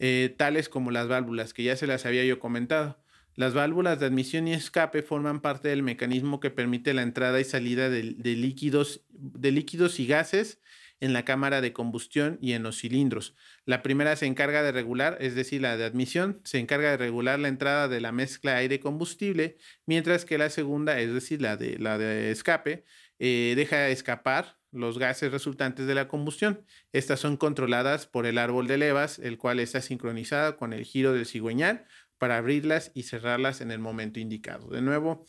eh, 0.00 0.34
tales 0.36 0.68
como 0.68 0.90
las 0.90 1.06
válvulas, 1.06 1.54
que 1.54 1.62
ya 1.62 1.76
se 1.76 1.86
las 1.86 2.04
había 2.04 2.24
yo 2.24 2.40
comentado. 2.40 3.00
Las 3.36 3.54
válvulas 3.54 4.00
de 4.00 4.06
admisión 4.06 4.48
y 4.48 4.52
escape 4.52 5.02
forman 5.02 5.40
parte 5.40 5.68
del 5.68 5.84
mecanismo 5.84 6.40
que 6.40 6.50
permite 6.50 6.92
la 6.92 7.02
entrada 7.02 7.40
y 7.40 7.44
salida 7.44 7.88
de 7.88 8.02
líquidos, 8.02 9.04
de 9.10 9.50
líquidos 9.50 9.98
y 9.98 10.06
gases 10.06 10.60
en 11.04 11.12
la 11.12 11.26
cámara 11.26 11.60
de 11.60 11.74
combustión 11.74 12.38
y 12.40 12.52
en 12.52 12.62
los 12.62 12.78
cilindros. 12.78 13.34
La 13.66 13.82
primera 13.82 14.16
se 14.16 14.24
encarga 14.24 14.62
de 14.62 14.72
regular, 14.72 15.18
es 15.20 15.34
decir, 15.34 15.60
la 15.60 15.76
de 15.76 15.84
admisión, 15.84 16.40
se 16.44 16.58
encarga 16.58 16.90
de 16.92 16.96
regular 16.96 17.38
la 17.38 17.48
entrada 17.48 17.88
de 17.88 18.00
la 18.00 18.10
mezcla 18.10 18.56
aire-combustible, 18.56 19.58
mientras 19.84 20.24
que 20.24 20.38
la 20.38 20.48
segunda, 20.48 20.98
es 20.98 21.12
decir, 21.12 21.42
la 21.42 21.58
de, 21.58 21.78
la 21.78 21.98
de 21.98 22.30
escape, 22.30 22.86
eh, 23.18 23.52
deja 23.54 23.90
escapar 23.90 24.56
los 24.72 24.98
gases 24.98 25.30
resultantes 25.30 25.86
de 25.86 25.94
la 25.94 26.08
combustión. 26.08 26.64
Estas 26.92 27.20
son 27.20 27.36
controladas 27.36 28.06
por 28.06 28.24
el 28.24 28.38
árbol 28.38 28.66
de 28.66 28.78
levas, 28.78 29.18
el 29.18 29.36
cual 29.36 29.60
está 29.60 29.82
sincronizado 29.82 30.56
con 30.56 30.72
el 30.72 30.84
giro 30.84 31.12
del 31.12 31.26
cigüeñal 31.26 31.84
para 32.16 32.38
abrirlas 32.38 32.92
y 32.94 33.02
cerrarlas 33.02 33.60
en 33.60 33.70
el 33.70 33.78
momento 33.78 34.20
indicado. 34.20 34.68
De 34.68 34.80
nuevo, 34.80 35.26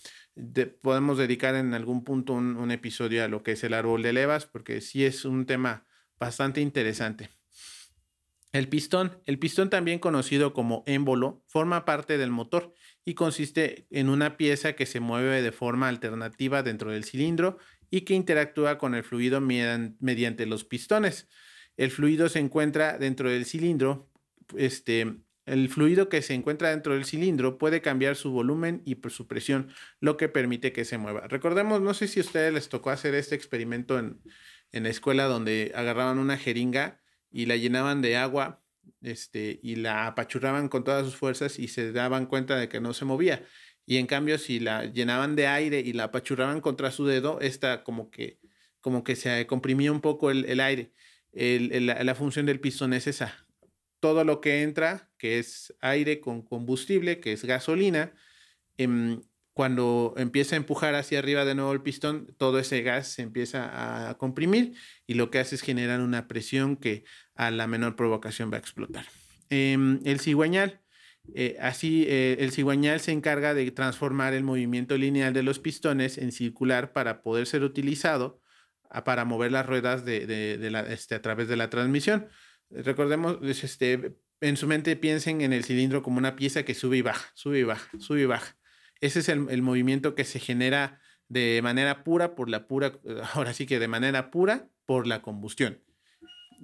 podemos 0.81 1.17
dedicar 1.17 1.55
en 1.55 1.73
algún 1.73 2.03
punto 2.03 2.33
un, 2.33 2.57
un, 2.57 2.71
episodio 2.71 3.23
a 3.23 3.27
lo 3.27 3.43
que 3.43 3.53
es 3.53 3.63
el 3.63 3.73
árbol 3.73 4.01
de 4.01 4.13
levas, 4.13 4.45
porque 4.45 4.81
sí 4.81 5.05
es 5.05 5.25
un 5.25 5.45
tema 5.45 5.85
bastante 6.19 6.61
interesante. 6.61 7.29
El 8.55 8.69
pistón, 8.69 9.21
el 9.25 9.37
pistón 9.37 9.69
también 9.69 9.99
conocido 9.99 10.53
como 10.53 10.83
émbolo, 10.87 11.43
forma 11.45 11.83
parte 11.83 12.17
del 12.17 12.31
motor 12.31 12.73
y 13.03 13.13
consiste 13.13 13.85
en 13.89 14.07
una 14.07 14.37
pieza 14.37 14.73
que 14.73 14.85
se 14.85 15.01
mueve 15.01 15.41
de 15.41 15.51
forma 15.51 15.89
alternativa 15.89 16.63
dentro 16.63 16.91
del 16.91 17.03
cilindro 17.03 17.57
y 17.89 18.01
que 18.01 18.13
interactúa 18.13 18.77
con 18.77 18.95
el 18.95 19.03
fluido 19.03 19.41
mediante 19.41 20.45
los 20.45 20.63
pistones. 20.63 21.27
El 21.75 21.91
fluido 21.91 22.29
se 22.29 22.39
encuentra 22.39 22.97
dentro 22.97 23.29
del 23.29 23.45
cilindro, 23.45 24.09
este, 24.57 25.17
el 25.45 25.69
fluido 25.69 26.09
que 26.09 26.21
se 26.21 26.33
encuentra 26.33 26.71
dentro 26.71 26.93
del 26.93 27.05
cilindro 27.05 27.57
puede 27.57 27.81
cambiar 27.81 28.15
su 28.15 28.31
volumen 28.31 28.81
y 28.85 28.97
su 29.09 29.27
presión, 29.27 29.69
lo 29.99 30.17
que 30.17 30.29
permite 30.29 30.71
que 30.71 30.85
se 30.85 30.97
mueva. 30.97 31.27
Recordemos, 31.27 31.81
no 31.81 31.93
sé 31.93 32.07
si 32.07 32.19
a 32.19 32.23
ustedes 32.23 32.53
les 32.53 32.69
tocó 32.69 32.89
hacer 32.89 33.13
este 33.15 33.35
experimento 33.35 33.99
en, 33.99 34.21
en 34.71 34.83
la 34.83 34.89
escuela 34.89 35.25
donde 35.25 35.71
agarraban 35.75 36.19
una 36.19 36.37
jeringa 36.37 37.01
y 37.31 37.45
la 37.45 37.55
llenaban 37.55 38.01
de 38.01 38.17
agua 38.17 38.63
este, 39.01 39.59
y 39.61 39.75
la 39.75 40.07
apachurraban 40.07 40.69
con 40.69 40.83
todas 40.83 41.05
sus 41.05 41.15
fuerzas 41.15 41.59
y 41.59 41.67
se 41.67 41.91
daban 41.91 42.25
cuenta 42.25 42.57
de 42.57 42.69
que 42.69 42.79
no 42.79 42.93
se 42.93 43.05
movía. 43.05 43.43
Y 43.85 43.97
en 43.97 44.07
cambio, 44.07 44.37
si 44.37 44.59
la 44.59 44.85
llenaban 44.85 45.35
de 45.35 45.47
aire 45.47 45.79
y 45.79 45.93
la 45.93 46.05
apachurraban 46.05 46.59
contra 46.61 46.91
su 46.91 47.05
dedo, 47.05 47.39
esta 47.39 47.83
como 47.83 48.09
que, 48.09 48.39
como 48.81 49.03
que 49.03 49.15
se 49.15 49.45
comprimía 49.47 49.91
un 49.91 50.01
poco 50.01 50.31
el, 50.31 50.59
aire. 50.59 50.91
la, 51.33 52.15
función 52.15 52.45
del 52.45 52.59
pistón 52.59 52.93
es 52.93 53.07
esa. 53.07 53.44
Todo 54.05 54.23
lo 54.23 54.39
que 54.39 54.61
entra, 54.61 55.09
que 55.17 55.39
es 55.39 55.73
aire 55.81 56.19
con 56.19 56.43
combustible, 56.43 57.19
que 57.19 57.33
es 57.33 57.43
gasolina, 57.43 58.13
em, 58.77 59.19
cuando 59.53 60.13
empieza 60.15 60.55
a 60.55 60.57
empujar 60.57 60.93
hacia 60.93 61.17
arriba 61.17 61.43
de 61.43 61.55
nuevo 61.55 61.71
el 61.73 61.81
pistón, 61.81 62.27
todo 62.37 62.59
ese 62.59 62.83
gas 62.83 63.07
se 63.07 63.23
empieza 63.23 64.09
a 64.11 64.15
comprimir 64.19 64.75
y 65.07 65.15
lo 65.15 65.31
que 65.31 65.39
hace 65.39 65.55
es 65.55 65.63
generar 65.63 66.01
una 66.01 66.27
presión 66.27 66.75
que 66.75 67.03
a 67.33 67.49
la 67.49 67.65
menor 67.65 67.95
provocación 67.95 68.51
va 68.51 68.57
a 68.57 68.59
explotar. 68.59 69.07
Em, 69.49 69.99
el 70.05 70.19
cigüeñal, 70.19 70.81
eh, 71.33 71.57
así 71.59 72.05
eh, 72.07 72.37
el 72.41 72.51
cigüeñal 72.51 72.99
se 72.99 73.11
encarga 73.11 73.55
de 73.55 73.71
transformar 73.71 74.35
el 74.35 74.43
movimiento 74.43 74.99
lineal 74.99 75.33
de 75.33 75.41
los 75.41 75.57
pistones 75.57 76.19
en 76.19 76.31
circular 76.31 76.93
para 76.93 77.23
poder 77.23 77.47
ser 77.47 77.63
utilizado 77.63 78.39
para 79.03 79.25
mover 79.25 79.51
las 79.51 79.65
ruedas 79.65 80.05
de, 80.05 80.59
este, 80.89 81.15
a 81.15 81.21
través 81.21 81.47
de 81.47 81.57
la 81.57 81.69
transmisión. 81.69 82.27
Recordemos, 82.69 83.37
este, 83.41 84.15
en 84.41 84.57
su 84.57 84.67
mente 84.67 84.95
piensen 84.95 85.41
en 85.41 85.53
el 85.53 85.63
cilindro 85.63 86.03
como 86.03 86.17
una 86.17 86.35
pieza 86.35 86.63
que 86.63 86.73
sube 86.73 86.97
y 86.97 87.01
baja, 87.01 87.31
sube 87.33 87.59
y 87.59 87.63
baja, 87.63 87.89
sube 87.99 88.21
y 88.21 88.25
baja 88.25 88.57
ese 89.01 89.19
es 89.19 89.29
el, 89.29 89.61
movimiento 89.61 90.15
que 90.15 90.25
se 90.25 90.39
genera 90.39 90.99
de 91.27 91.59
manera 91.63 92.03
pura 92.03 92.35
por 92.35 92.49
la 92.49 92.67
pura, 92.67 92.93
ahora 93.33 93.53
sí 93.53 93.65
que 93.65 93.79
de 93.79 93.87
manera 93.87 94.31
pura 94.31 94.69
por 94.85 95.07
la 95.07 95.21
combustión. 95.21 95.81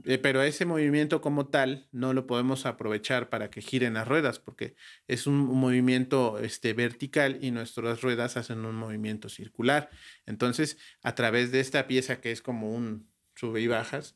Eh, 0.06 0.18
pero 0.18 0.42
ese 0.42 0.66
movimiento 0.66 1.20
como 1.20 1.48
tal 1.48 1.90
no 1.92 2.14
lo 2.14 2.26
podemos 2.26 2.66
aprovechar 2.66 3.30
para 3.30 3.50
que 3.50 3.62
giren 3.62 3.96
las 3.96 4.08
ruedas 4.08 4.40
porque 4.40 4.76
es 5.08 5.28
un, 5.28 5.36
movimiento 5.36 6.40
este, 6.40 6.74
vertical 6.74 7.38
y 7.42 7.52
nuestras 7.52 8.02
ruedas 8.02 8.38
hacen 8.38 8.66
un 8.66 8.76
movimiento 8.76 9.28
circular. 9.28 9.90
Entonces, 10.26 10.78
a 11.04 11.14
través 11.14 11.52
de 11.52 11.60
esta 11.60 11.88
pieza 11.88 12.22
que 12.22 12.32
es 12.32 12.42
como 12.42 12.72
un 12.72 13.12
sube 13.36 13.60
y 13.62 13.68
bajas, 13.68 14.16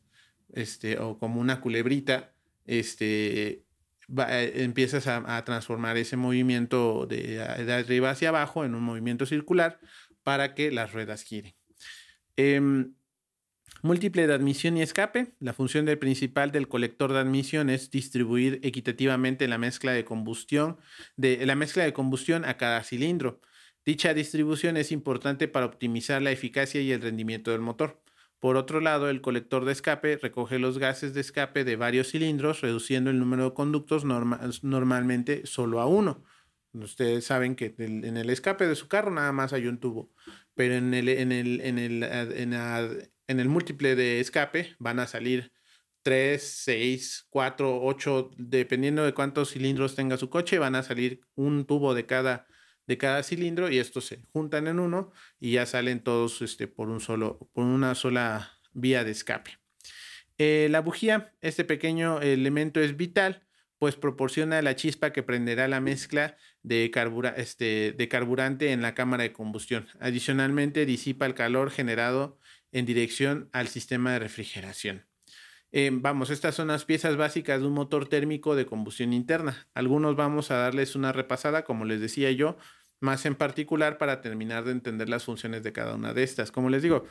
este, 0.53 0.99
o 0.99 1.17
como 1.17 1.39
una 1.39 1.61
culebrita, 1.61 2.33
este, 2.65 3.65
eh, 4.17 4.51
empiezas 4.55 5.07
a, 5.07 5.43
transformar 5.45 5.97
ese 5.97 6.15
movimiento 6.15 7.07
de, 7.07 7.41
arriba 7.41 8.11
hacia 8.11 8.29
abajo 8.29 8.63
en 8.63 8.75
un 8.75 8.83
movimiento 8.83 9.25
circular 9.25 9.79
para 10.23 10.53
que 10.53 10.71
las 10.71 10.93
ruedas 10.93 11.23
giren. 11.23 11.55
Em, 12.37 12.93
múltiple 13.81 14.27
de 14.27 14.33
admisión 14.33 14.77
y 14.77 14.81
escape. 14.81 15.33
La 15.39 15.53
función 15.53 15.85
del 15.85 15.97
principal 15.97 16.51
del 16.51 16.67
colector 16.67 17.13
de 17.13 17.19
admisión 17.19 17.69
es 17.69 17.89
distribuir 17.91 18.59
equitativamente 18.63 19.47
la 19.47 19.57
mezcla 19.57 19.91
de 19.91 20.05
combustión, 20.05 20.77
de, 21.15 21.45
la 21.45 21.55
mezcla 21.55 21.83
de 21.83 21.93
combustión 21.93 22.45
a 22.45 22.57
cada 22.57 22.83
cilindro. 22.83 23.41
Dicha 23.85 24.13
distribución 24.13 24.77
es 24.77 24.91
importante 24.91 25.47
para 25.47 25.67
optimizar 25.67 26.21
la 26.21 26.31
eficacia 26.31 26.81
y 26.81 26.91
el 26.91 27.01
rendimiento 27.01 27.51
del 27.51 27.61
motor. 27.61 28.01
Por 28.39 28.57
otro 28.57 28.79
lado, 28.79 29.09
el 29.09 29.21
colector 29.21 29.65
de 29.65 29.71
escape 29.71 30.17
recoge 30.17 30.59
los 30.59 30.77
gases 30.77 31.13
de 31.13 31.21
escape 31.21 31.63
de 31.63 31.75
varios 31.75 32.11
cilindros, 32.11 32.61
reduciendo 32.61 33.09
el 33.09 33.19
número 33.19 33.45
de 33.45 33.53
conductos 33.53 34.03
normalmente 34.05 35.45
solo 35.45 35.79
a 35.79 35.87
uno. 35.87 36.23
Ustedes 36.73 37.25
saben 37.25 37.55
que 37.55 37.73
en 37.77 38.17
el 38.17 38.29
escape 38.29 38.67
de 38.67 38.75
su 38.75 38.87
carro 38.87 39.09
nada 39.09 39.31
más 39.31 39.53
hay 39.53 39.67
un 39.67 39.79
tubo, 39.79 40.11
pero 40.53 40.75
en 40.75 40.93
el, 40.93 41.07
en 41.07 41.31
el, 41.31 41.61
en 41.61 41.79
el, 41.79 42.03
en 42.03 43.39
el 43.39 43.49
múltiple 43.49 43.95
de 43.95 44.19
escape 44.19 44.75
van 44.79 44.99
a 44.99 45.07
salir 45.07 45.53
3, 46.03 46.43
6, 46.43 47.27
4, 47.29 47.81
8, 47.81 48.31
dependiendo 48.37 49.03
de 49.03 49.13
cuántos 49.13 49.51
cilindros 49.51 49.95
tenga 49.95 50.17
su 50.17 50.29
coche, 50.29 50.59
van 50.59 50.75
a 50.75 50.83
salir 50.83 51.21
un 51.33 51.65
tubo 51.65 51.95
de 51.95 52.05
cada 52.05 52.45
de 52.87 52.97
cada 52.97 53.23
cilindro 53.23 53.69
y 53.71 53.79
estos 53.79 54.05
se 54.05 54.21
juntan 54.31 54.67
en 54.67 54.79
uno 54.79 55.11
y 55.39 55.53
ya 55.53 55.65
salen 55.65 56.01
todos 56.01 56.41
este, 56.41 56.67
por, 56.67 56.89
un 56.89 56.99
solo, 56.99 57.49
por 57.53 57.65
una 57.65 57.95
sola 57.95 58.59
vía 58.73 59.03
de 59.03 59.11
escape. 59.11 59.57
Eh, 60.37 60.67
la 60.69 60.81
bujía, 60.81 61.33
este 61.41 61.63
pequeño 61.63 62.21
elemento 62.21 62.81
es 62.81 62.97
vital, 62.97 63.45
pues 63.79 63.95
proporciona 63.95 64.61
la 64.61 64.75
chispa 64.75 65.11
que 65.11 65.23
prenderá 65.23 65.67
la 65.67 65.81
mezcla 65.81 66.37
de, 66.63 66.91
este, 67.37 67.93
de 67.93 68.07
carburante 68.07 68.71
en 68.71 68.81
la 68.81 68.93
cámara 68.93 69.23
de 69.23 69.33
combustión. 69.33 69.87
Adicionalmente, 69.99 70.85
disipa 70.85 71.25
el 71.25 71.33
calor 71.33 71.71
generado 71.71 72.39
en 72.71 72.85
dirección 72.85 73.49
al 73.53 73.67
sistema 73.67 74.13
de 74.13 74.19
refrigeración. 74.19 75.05
Eh, 75.71 75.89
vamos, 75.93 76.29
estas 76.29 76.55
son 76.55 76.69
las 76.69 76.85
piezas 76.85 77.17
básicas 77.17 77.59
de 77.59 77.67
un 77.67 77.73
motor 77.73 78.07
térmico 78.07 78.55
de 78.55 78.65
combustión 78.65 79.13
interna. 79.13 79.67
Algunos 79.73 80.15
vamos 80.15 80.51
a 80.51 80.55
darles 80.55 80.95
una 80.95 81.11
repasada, 81.11 81.63
como 81.63 81.85
les 81.85 81.99
decía 81.99 82.31
yo, 82.31 82.57
más 83.01 83.25
en 83.25 83.35
particular 83.35 83.97
para 83.97 84.21
terminar 84.21 84.63
de 84.63 84.71
entender 84.71 85.09
las 85.09 85.25
funciones 85.25 85.63
de 85.63 85.73
cada 85.73 85.95
una 85.95 86.13
de 86.13 86.23
estas. 86.23 86.51
Como 86.51 86.69
les 86.69 86.81
digo, 86.81 87.05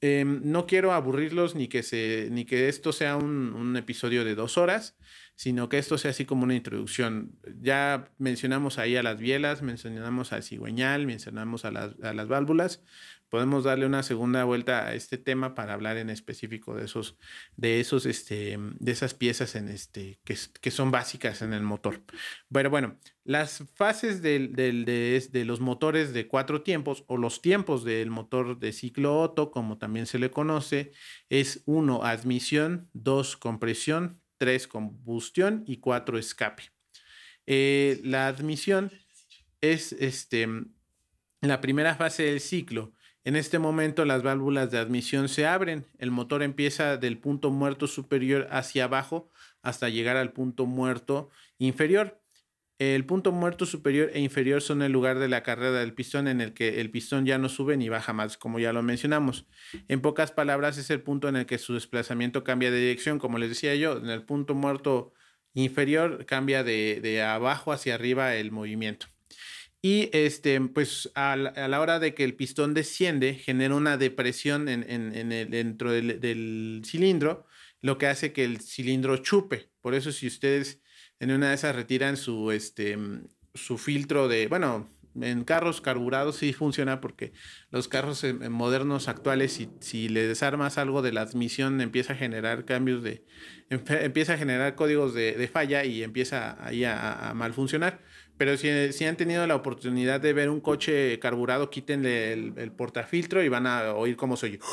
em, 0.00 0.40
no 0.44 0.66
quiero 0.66 0.92
aburrirlos 0.92 1.54
ni 1.54 1.68
que, 1.68 1.82
se, 1.82 2.28
ni 2.30 2.44
que 2.44 2.68
esto 2.68 2.92
sea 2.92 3.16
un, 3.16 3.76
episodio 3.76 4.24
de 4.24 4.34
dos 4.36 4.56
horas, 4.56 4.96
sino 5.34 5.68
que 5.68 5.78
esto 5.78 5.98
sea 5.98 6.12
así 6.12 6.24
como 6.24 6.44
una 6.44 6.54
introducción. 6.54 7.38
Ya 7.60 8.12
mencionamos 8.18 8.78
ahí 8.78 8.96
a 8.96 9.02
las 9.02 9.18
bielas, 9.18 9.62
mencionamos 9.62 10.32
al 10.32 10.44
cigüeñal, 10.44 11.06
mencionamos 11.06 11.64
a 11.64 11.72
las, 11.72 12.00
a 12.02 12.14
las 12.14 12.28
válvulas 12.28 12.82
podemos 13.28 13.64
darle 13.64 13.86
una 13.86 14.02
segunda 14.02 14.44
vuelta 14.44 14.86
a 14.86 14.94
este 14.94 15.18
tema 15.18 15.54
para 15.54 15.74
hablar 15.74 15.96
en 15.96 16.10
específico 16.10 16.74
de 16.74 16.84
esos, 16.84 17.18
de 17.56 17.80
esos, 17.80 18.06
este, 18.06 18.56
de 18.58 18.92
esas 18.92 19.14
piezas 19.14 19.56
en 19.56 19.68
este, 19.68 20.20
que, 20.24 20.70
son 20.70 20.90
básicas 20.90 21.42
en 21.42 21.52
el 21.52 21.62
motor. 21.62 22.02
Pero 22.52 22.70
bueno, 22.70 22.98
las 23.24 23.64
fases 23.74 24.22
del, 24.22 24.54
de, 24.54 25.26
de, 25.30 25.44
los 25.44 25.60
motores 25.60 26.12
de 26.12 26.28
cuatro 26.28 26.62
tiempos 26.62 27.04
o 27.06 27.16
los 27.16 27.42
tiempos 27.42 27.84
del 27.84 28.10
motor 28.10 28.58
de 28.58 28.72
ciclo 28.72 29.20
Otto, 29.20 29.50
como 29.50 29.78
también 29.78 30.06
se 30.06 30.18
le 30.18 30.30
conoce, 30.30 30.92
es 31.28 31.62
uno, 31.66 32.04
admisión, 32.04 32.88
dos, 32.92 33.36
compresión, 33.36 34.20
tres, 34.38 34.68
combustión 34.68 35.64
y 35.66 35.78
cuatro, 35.78 36.18
escape. 36.18 36.64
Eh, 37.46 38.00
la 38.04 38.28
admisión 38.28 38.90
es 39.60 39.92
este, 39.92 40.46
la 41.40 41.60
primera 41.60 41.94
fase 41.94 42.24
del 42.24 42.40
ciclo 42.40 42.92
en 43.24 43.36
este 43.36 43.58
momento 43.58 44.04
las 44.04 44.22
válvulas 44.22 44.70
de 44.70 44.78
admisión 44.78 45.30
se 45.30 45.46
abren, 45.46 45.86
el 45.98 46.10
motor 46.10 46.42
empieza 46.42 46.98
del 46.98 47.18
punto 47.18 47.50
muerto 47.50 47.86
superior 47.86 48.46
hacia 48.50 48.84
abajo 48.84 49.30
hasta 49.62 49.88
llegar 49.88 50.18
al 50.18 50.32
punto 50.32 50.66
muerto 50.66 51.30
inferior. 51.58 52.20
El 52.78 53.06
punto 53.06 53.32
muerto 53.32 53.66
superior 53.66 54.10
e 54.12 54.20
inferior 54.20 54.60
son 54.60 54.82
el 54.82 54.92
lugar 54.92 55.18
de 55.18 55.28
la 55.28 55.42
carrera 55.42 55.78
del 55.78 55.94
pistón 55.94 56.28
en 56.28 56.40
el 56.40 56.52
que 56.52 56.80
el 56.80 56.90
pistón 56.90 57.24
ya 57.24 57.38
no 57.38 57.48
sube 57.48 57.76
ni 57.78 57.88
baja 57.88 58.12
más, 58.12 58.36
como 58.36 58.58
ya 58.58 58.72
lo 58.72 58.82
mencionamos. 58.82 59.46
En 59.88 60.02
pocas 60.02 60.32
palabras 60.32 60.76
es 60.76 60.90
el 60.90 61.00
punto 61.00 61.28
en 61.28 61.36
el 61.36 61.46
que 61.46 61.58
su 61.58 61.72
desplazamiento 61.74 62.44
cambia 62.44 62.70
de 62.70 62.80
dirección, 62.80 63.18
como 63.18 63.38
les 63.38 63.48
decía 63.48 63.74
yo, 63.76 63.96
en 63.96 64.10
el 64.10 64.24
punto 64.24 64.54
muerto 64.54 65.14
inferior 65.54 66.26
cambia 66.26 66.64
de, 66.64 67.00
de 67.00 67.22
abajo 67.22 67.72
hacia 67.72 67.94
arriba 67.94 68.34
el 68.34 68.50
movimiento. 68.50 69.13
Y 69.84 70.08
este, 70.14 70.58
pues 70.62 71.10
a 71.14 71.36
la, 71.36 71.78
hora 71.78 71.98
de 71.98 72.14
que 72.14 72.24
el 72.24 72.34
pistón 72.34 72.72
desciende, 72.72 73.34
genera 73.34 73.74
una 73.74 73.98
depresión 73.98 74.70
en, 74.70 74.82
en, 74.88 75.30
el, 75.30 75.50
dentro 75.50 75.92
del, 75.92 76.80
cilindro, 76.86 77.44
lo 77.82 77.98
que 77.98 78.06
hace 78.06 78.32
que 78.32 78.46
el 78.46 78.62
cilindro 78.62 79.18
chupe. 79.18 79.68
Por 79.82 79.94
eso, 79.94 80.10
si 80.10 80.26
ustedes 80.26 80.80
en 81.20 81.32
una 81.32 81.50
de 81.50 81.56
esas 81.56 81.76
retiran 81.76 82.16
su, 82.16 82.50
este, 82.50 82.96
su 83.52 83.76
filtro 83.76 84.26
de, 84.26 84.46
bueno, 84.46 84.88
en 85.20 85.44
carros 85.44 85.80
carburados 85.80 86.36
sí 86.36 86.52
funciona 86.52 87.00
porque 87.00 87.32
los 87.70 87.88
carros 87.88 88.24
modernos 88.50 89.08
actuales, 89.08 89.52
si, 89.52 89.70
si 89.80 90.08
le 90.08 90.26
desarmas 90.26 90.78
algo 90.78 91.02
de 91.02 91.12
la 91.12 91.22
admisión, 91.22 91.80
empieza 91.80 92.14
a 92.14 92.16
generar 92.16 92.64
cambios 92.64 93.02
de, 93.02 93.24
empieza 93.70 94.34
a 94.34 94.38
generar 94.38 94.74
códigos 94.74 95.14
de, 95.14 95.48
falla 95.52 95.84
y 95.84 96.02
empieza 96.02 96.56
ahí 96.64 96.84
a, 96.84 97.32
mal 97.34 97.52
funcionar. 97.52 98.00
Pero 98.36 98.56
si, 98.56 98.92
si, 98.92 99.04
han 99.04 99.16
tenido 99.16 99.46
la 99.46 99.54
oportunidad 99.54 100.20
de 100.20 100.32
ver 100.32 100.50
un 100.50 100.60
coche 100.60 101.18
carburado, 101.20 101.70
quítenle 101.70 102.32
el, 102.32 102.72
portafiltro 102.72 103.42
y 103.42 103.48
van 103.48 103.66
a 103.66 103.92
oír 103.94 104.16
cómo 104.16 104.36
soy 104.36 104.58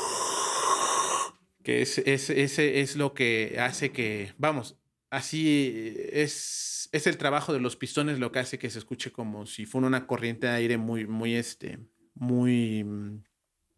Que 1.62 1.82
es, 1.82 1.98
es, 1.98 2.28
ese 2.28 2.80
es 2.80 2.96
lo 2.96 3.14
que 3.14 3.56
hace 3.60 3.92
que, 3.92 4.32
vamos, 4.36 4.80
así 5.10 5.94
es, 6.10 6.81
es 6.92 7.06
el 7.06 7.16
trabajo 7.16 7.52
de 7.52 7.60
los 7.60 7.76
pistones 7.76 8.18
lo 8.18 8.30
que 8.30 8.38
hace 8.38 8.58
que 8.58 8.70
se 8.70 8.78
escuche 8.78 9.10
como 9.10 9.46
si 9.46 9.66
fuera 9.66 9.86
una 9.86 10.06
corriente 10.06 10.46
de 10.46 10.52
aire 10.52 10.76
muy, 10.76 11.06
muy, 11.06 11.34
este, 11.34 11.78
muy 12.14 12.84
mm, 12.84 13.24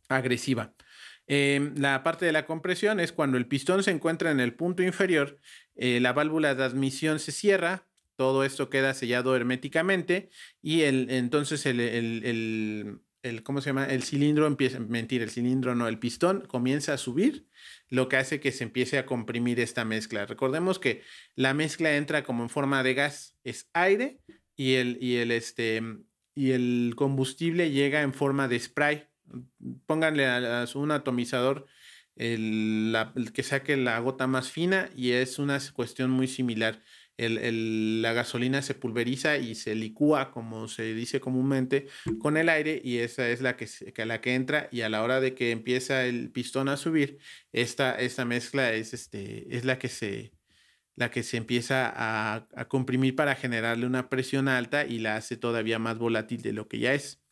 agresiva. 0.09 0.75
Em, 1.26 1.75
la 1.76 2.02
parte 2.02 2.26
de 2.26 2.33
la 2.33 2.44
compresión 2.44 3.00
es 3.00 3.12
cuando 3.12 3.38
el 3.38 3.47
pistón 3.47 3.83
se 3.83 3.92
encuentra 3.92 4.30
en 4.30 4.40
el 4.40 4.54
punto 4.54 4.83
inferior, 4.83 5.38
eh, 5.76 6.00
la 6.00 6.12
válvula 6.12 6.54
de 6.54 6.64
admisión 6.64 7.18
se 7.18 7.33
cierra, 7.33 7.87
todo 8.16 8.44
esto 8.44 8.68
queda 8.68 8.94
sellado 8.94 9.35
herméticamente 9.35 10.28
y 10.61 10.83
el, 10.83 11.11
entonces 11.11 11.66
el, 11.66 11.80
el, 11.80 13.00
el, 13.23 13.42
¿cómo 13.42 13.61
se 13.61 13.71
llama? 13.71 13.87
El 13.87 14.02
cilindro 14.02 14.47
empieza, 14.47 14.78
mentir, 14.80 15.23
el 15.23 15.30
cilindro 15.30 15.75
no, 15.75 15.88
el 15.88 15.99
pistón 15.99 16.42
comienza 16.47 16.92
a 16.92 16.99
subir, 16.99 17.49
lo 17.91 18.09
que 18.09 18.17
hace 18.17 18.41
que 18.41 18.53
se 18.53 18.64
empiece 18.64 18.99
a 18.99 19.07
comprimir 19.07 19.61
esta 19.61 19.85
mezcla. 19.85 20.26
Recordemos 20.26 20.79
que 20.79 21.03
la 21.35 21.55
mezcla 21.55 21.97
entra 21.97 22.25
como 22.25 22.43
en 22.43 22.49
forma 22.49 22.83
de 22.83 22.95
gas, 22.95 23.37
es 23.45 23.69
aire 23.73 24.21
y 24.57 24.75
el, 24.75 24.99
y 25.00 25.17
el, 25.17 25.31
este, 25.31 25.83
y 26.35 26.53
el 26.53 26.95
combustible 26.97 27.71
llega 27.71 28.03
en 28.03 28.14
forma 28.14 28.49
de 28.49 28.59
spray. 28.59 29.07
Pónganle 29.87 30.26
a, 30.26 30.67
un 30.75 30.91
atomizador 30.91 31.67
el, 32.17 32.97
que 33.33 33.43
saque 33.43 33.76
la 33.76 33.99
gota 33.99 34.26
más 34.26 34.50
fina 34.50 34.91
y 34.95 35.12
es 35.12 35.38
una 35.38 35.59
cuestión 35.73 36.11
muy 36.11 36.29
similar 36.29 36.83
el, 37.16 38.02
la 38.02 38.12
gasolina 38.12 38.62
se 38.62 38.75
pulveriza 38.75 39.37
y 39.38 39.54
se 39.54 39.75
licúa, 39.75 40.30
como 40.30 40.68
se 40.68 40.94
dice 40.94 41.21
comúnmente, 41.21 41.87
con 42.18 42.37
el 42.37 42.49
aire 42.49 42.80
y 42.83 42.99
esa 42.99 43.28
es 43.28 43.40
la 43.40 43.56
que, 43.56 43.68
la 44.04 44.21
que 44.21 44.35
entra 44.35 44.68
y 44.73 44.83
a 44.83 44.88
la 44.88 45.02
hora 45.02 45.21
de 45.21 45.35
que 45.35 45.50
empieza 45.50 46.04
el 46.04 46.30
pistón 46.30 46.68
a 46.68 46.76
subir, 46.76 47.18
esta, 47.52 47.94
esta 47.94 48.25
mezcla 48.25 48.73
es, 48.73 48.94
este, 48.94 49.56
es 49.56 49.64
la, 49.64 49.78
que 49.78 49.88
se, 49.88 50.33
la 50.97 51.11
que 51.11 51.23
se 51.23 51.37
empieza 51.37 51.92
a, 51.94 52.49
a 52.54 52.68
comprimir 52.68 53.16
para 53.16 53.35
generarle 53.37 53.87
una 53.87 54.09
presión 54.09 54.49
alta 54.49 54.87
y 54.87 54.99
la 54.99 55.16
hace 55.16 55.37
todavía 55.37 55.78
más 55.78 55.99
volátil 55.99 56.42
de 56.42 56.52
lo 56.52 56.68
que 56.68 56.78
ya 56.78 56.94
es. 56.94 57.25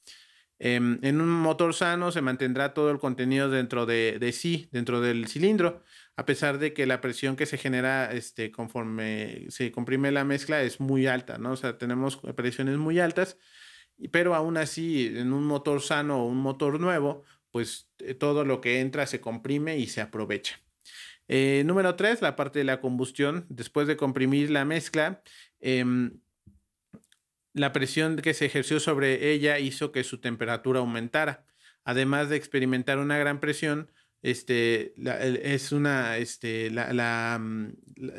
Em, 0.64 1.00
en 1.02 1.20
un 1.20 1.28
motor 1.28 1.74
sano 1.74 2.12
se 2.12 2.22
mantendrá 2.22 2.72
todo 2.72 2.92
el 2.92 3.00
contenido 3.00 3.50
dentro 3.50 3.84
de, 3.84 4.18
de, 4.20 4.30
sí, 4.30 4.68
dentro 4.70 5.00
del 5.00 5.26
cilindro, 5.26 5.82
a 6.16 6.26
pesar 6.26 6.58
de 6.58 6.74
que 6.74 6.86
la 6.86 7.00
presión 7.00 7.36
que 7.36 7.46
se 7.46 7.58
genera 7.58 8.12
este, 8.12 8.50
conforme 8.50 9.46
se 9.48 9.72
comprime 9.72 10.12
la 10.12 10.24
mezcla 10.24 10.62
es 10.62 10.80
muy 10.80 11.06
alta, 11.06 11.38
¿no? 11.38 11.52
O 11.52 11.56
sea, 11.56 11.78
tenemos 11.78 12.18
presiones 12.36 12.76
muy 12.76 13.00
altas, 13.00 13.38
pero 14.10 14.34
aún 14.34 14.56
así, 14.56 15.12
en 15.16 15.32
un 15.32 15.44
motor 15.44 15.80
sano 15.80 16.22
o 16.22 16.26
un 16.26 16.38
motor 16.38 16.80
nuevo, 16.80 17.24
pues 17.50 17.88
eh, 17.98 18.14
todo 18.14 18.44
lo 18.44 18.60
que 18.60 18.80
entra 18.80 19.06
se 19.06 19.20
comprime 19.20 19.78
y 19.78 19.86
se 19.86 20.00
aprovecha. 20.00 20.60
Eh, 21.28 21.62
número 21.64 21.94
tres, 21.94 22.20
la 22.20 22.36
parte 22.36 22.58
de 22.58 22.64
la 22.64 22.80
combustión. 22.80 23.46
Después 23.48 23.86
de 23.86 23.96
comprimir 23.96 24.50
la 24.50 24.64
mezcla, 24.64 25.22
em, 25.60 26.20
la 27.54 27.72
presión 27.72 28.16
que 28.16 28.34
se 28.34 28.46
ejerció 28.46 28.80
sobre 28.80 29.30
ella 29.32 29.58
hizo 29.58 29.92
que 29.92 30.04
su 30.04 30.20
temperatura 30.20 30.80
aumentara. 30.80 31.46
Además 31.84 32.28
de 32.28 32.36
experimentar 32.36 32.98
una 32.98 33.18
gran 33.18 33.40
presión, 33.40 33.90
este, 34.22 34.94
es 35.42 35.72
una, 35.72 36.16
este, 36.16 36.70
mm, 36.70 36.74
la, 36.74 37.38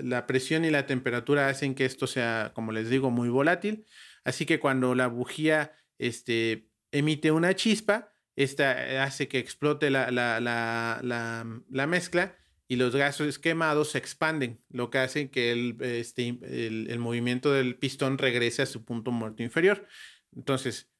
la, 0.03 0.27
presión 0.27 0.65
y 0.65 0.69
la 0.69 0.85
temperatura 0.85 1.47
hacen 1.47 1.75
que 1.75 1.85
esto 1.85 2.07
sea, 2.07 2.51
como 2.53 2.71
les 2.71 2.89
digo, 2.89 3.09
muy 3.09 3.29
volátil. 3.29 3.85
Así 4.23 4.45
que 4.45 4.59
cuando 4.59 4.95
la 4.95 5.07
bujía 5.07 5.73
este, 5.97 6.69
emite 6.91 7.31
una 7.31 7.55
chispa, 7.55 8.13
esta 8.35 9.03
hace 9.03 9.27
que 9.27 9.39
explote 9.39 9.89
la, 9.89 10.11
la 10.11 11.87
mezcla 11.87 12.35
y 12.67 12.75
los 12.75 12.95
gases 12.95 13.39
quemados 13.39 13.91
se 13.91 13.97
expanden, 13.99 14.63
lo 14.69 14.89
que 14.89 14.97
hace 14.97 15.29
que 15.29 15.51
el, 15.51 15.77
este, 15.81 16.39
el, 16.41 16.99
movimiento 16.99 17.51
del 17.51 17.77
pistón 17.77 18.17
regrese 18.17 18.61
a 18.61 18.65
su 18.65 18.83
punto 18.83 19.11
muerto 19.11 19.43
inferior. 19.43 19.87
Entonces, 20.35 20.91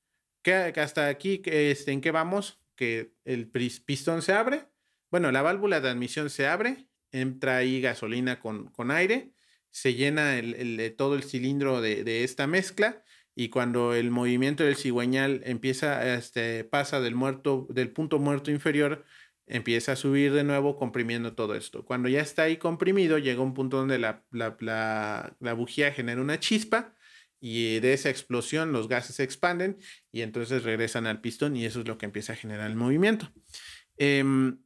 ¿qué, 0.43 0.53
hasta 0.53 1.07
aquí, 1.07 1.41
este, 1.45 1.91
¿en 1.91 2.01
qué 2.01 2.11
vamos? 2.11 2.61
Que 2.75 3.15
el 3.25 3.49
pistón 3.49 4.21
se 4.21 4.33
abre, 4.33 4.67
bueno, 5.13 5.31
la 5.31 5.43
válvula 5.43 5.79
de 5.79 5.89
admisión 5.89 6.31
se 6.31 6.47
abre, 6.47 6.87
entra 7.11 7.57
ahí 7.57 7.79
gasolina 7.79 8.39
con, 8.39 8.71
con 8.71 8.89
aire, 8.89 9.31
se 9.69 9.93
llena 9.93 10.39
el, 10.39 10.95
todo 10.97 11.13
el 11.13 11.21
cilindro 11.21 11.81
de, 11.81 12.03
de, 12.03 12.23
esta 12.23 12.47
mezcla 12.47 13.03
y 13.35 13.49
cuando 13.49 13.93
el 13.93 14.09
movimiento 14.09 14.63
del 14.63 14.75
cigüeñal 14.75 15.43
empieza, 15.45 16.15
este, 16.15 16.63
pasa 16.63 16.99
del, 16.99 17.13
muerto, 17.13 17.67
del 17.69 17.91
punto 17.91 18.17
muerto 18.17 18.49
inferior 18.49 19.05
empieza 19.45 19.91
a 19.91 19.95
subir 19.95 20.33
de 20.33 20.43
nuevo 20.43 20.77
comprimiendo 20.77 21.35
todo 21.35 21.53
esto. 21.53 21.85
Cuando 21.85 22.09
ya 22.09 22.21
está 22.21 22.43
ahí 22.43 22.57
comprimido, 22.57 23.19
llega 23.19 23.43
un 23.43 23.53
punto 23.53 23.77
donde 23.77 23.99
la, 23.99 24.23
la, 24.31 25.53
bujía 25.55 25.91
genera 25.91 26.21
una 26.21 26.39
chispa 26.39 26.95
y 27.39 27.79
de 27.81 27.93
esa 27.93 28.09
explosión 28.09 28.71
los 28.71 28.87
gases 28.87 29.17
se 29.17 29.23
expanden 29.23 29.77
y 30.11 30.21
entonces 30.21 30.63
regresan 30.63 31.05
al 31.05 31.21
pistón 31.21 31.55
y 31.55 31.65
eso 31.65 31.81
es 31.81 31.87
lo 31.87 31.99
que 31.99 32.07
empieza 32.07 32.33
a 32.33 32.35
generar 32.35 32.67
el 32.67 32.75
movimiento. 32.75 33.31
Em, 33.95 34.57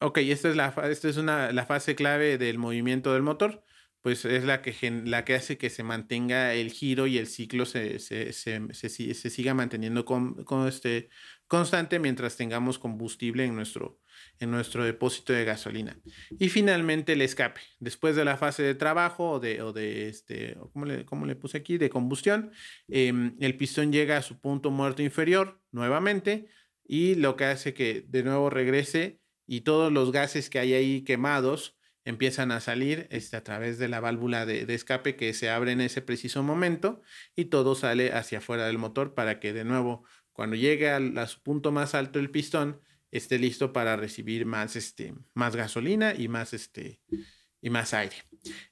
ok, 0.00 0.18
esta 0.18 0.48
es, 0.48 0.56
la, 0.56 0.74
esta 0.90 1.08
es 1.08 1.16
una, 1.16 1.52
la 1.52 1.66
fase 1.66 1.94
clave 1.94 2.38
del 2.38 2.58
movimiento 2.58 3.12
del 3.12 3.22
motor 3.22 3.64
pues 4.00 4.24
es 4.24 4.44
la 4.44 4.62
que, 4.62 4.74
la 5.04 5.24
que 5.24 5.34
hace 5.34 5.58
que 5.58 5.70
se 5.70 5.82
mantenga 5.82 6.54
el 6.54 6.70
giro 6.70 7.06
y 7.06 7.18
el 7.18 7.26
ciclo 7.26 7.66
se, 7.66 7.98
se, 7.98 8.32
se, 8.32 8.72
se 8.72 9.30
siga 9.30 9.54
manteniendo 9.54 10.04
con, 10.04 10.44
con, 10.44 10.68
este, 10.68 11.08
constante 11.46 11.98
mientras 11.98 12.36
tengamos 12.36 12.78
combustible 12.78 13.44
en 13.44 13.56
nuestro, 13.56 14.00
en 14.38 14.50
nuestro 14.50 14.84
depósito 14.84 15.32
de 15.32 15.44
gasolina. 15.44 16.00
Y 16.38 16.48
finalmente 16.48 17.14
el 17.14 17.22
escape. 17.22 17.60
Después 17.80 18.14
de 18.14 18.24
la 18.24 18.36
fase 18.36 18.62
de 18.62 18.74
trabajo 18.76 19.32
o 19.32 19.40
de, 19.40 19.62
o 19.62 19.72
de 19.72 20.08
este, 20.08 20.56
¿cómo 20.72 20.86
le, 20.86 21.04
le, 21.04 21.36
puse 21.36 21.58
aquí? 21.58 21.76
De 21.76 21.90
combustión, 21.90 22.52
em, 22.86 23.36
el 23.40 23.56
pistón 23.56 23.92
llega 23.92 24.16
a 24.16 24.22
su 24.22 24.40
punto 24.40 24.70
muerto 24.70 25.02
inferior 25.02 25.60
nuevamente 25.72 26.46
y 26.84 27.16
lo 27.16 27.36
que 27.36 27.46
hace 27.46 27.74
que 27.74 28.04
de 28.08 28.22
nuevo 28.22 28.48
regrese 28.48 29.20
y 29.48 29.62
todos 29.62 29.90
los 29.90 30.12
gases 30.12 30.50
que 30.50 30.60
hay 30.60 30.74
ahí 30.74 31.02
quemados 31.02 31.74
empiezan 32.04 32.52
a 32.52 32.60
salir 32.60 33.08
este, 33.10 33.36
a 33.36 33.42
través 33.42 33.78
de 33.78 33.88
la 33.88 33.98
válvula 33.98 34.46
de, 34.46 34.62
escape 34.72 35.16
que 35.16 35.32
se 35.32 35.50
abre 35.50 35.72
en 35.72 35.80
ese 35.80 36.02
preciso 36.02 36.42
momento 36.42 37.00
y 37.34 37.46
todo 37.46 37.74
sale 37.74 38.12
hacia 38.12 38.38
afuera 38.38 38.66
del 38.66 38.78
motor 38.78 39.14
para 39.14 39.40
que 39.40 39.52
de 39.52 39.64
nuevo 39.64 40.04
cuando 40.32 40.54
llegue 40.54 40.90
a, 40.90 41.26
su 41.26 41.42
punto 41.42 41.72
más 41.72 41.94
alto 41.94 42.18
el 42.18 42.30
pistón 42.30 42.80
esté 43.10 43.38
listo 43.38 43.72
para 43.72 43.96
recibir 43.96 44.44
más, 44.44 44.76
este, 44.76 45.14
más 45.34 45.56
gasolina 45.56 46.14
y 46.14 46.28
más, 46.28 46.52
este, 46.52 47.00
y 47.60 47.70
más 47.70 47.94
aire. 47.94 48.16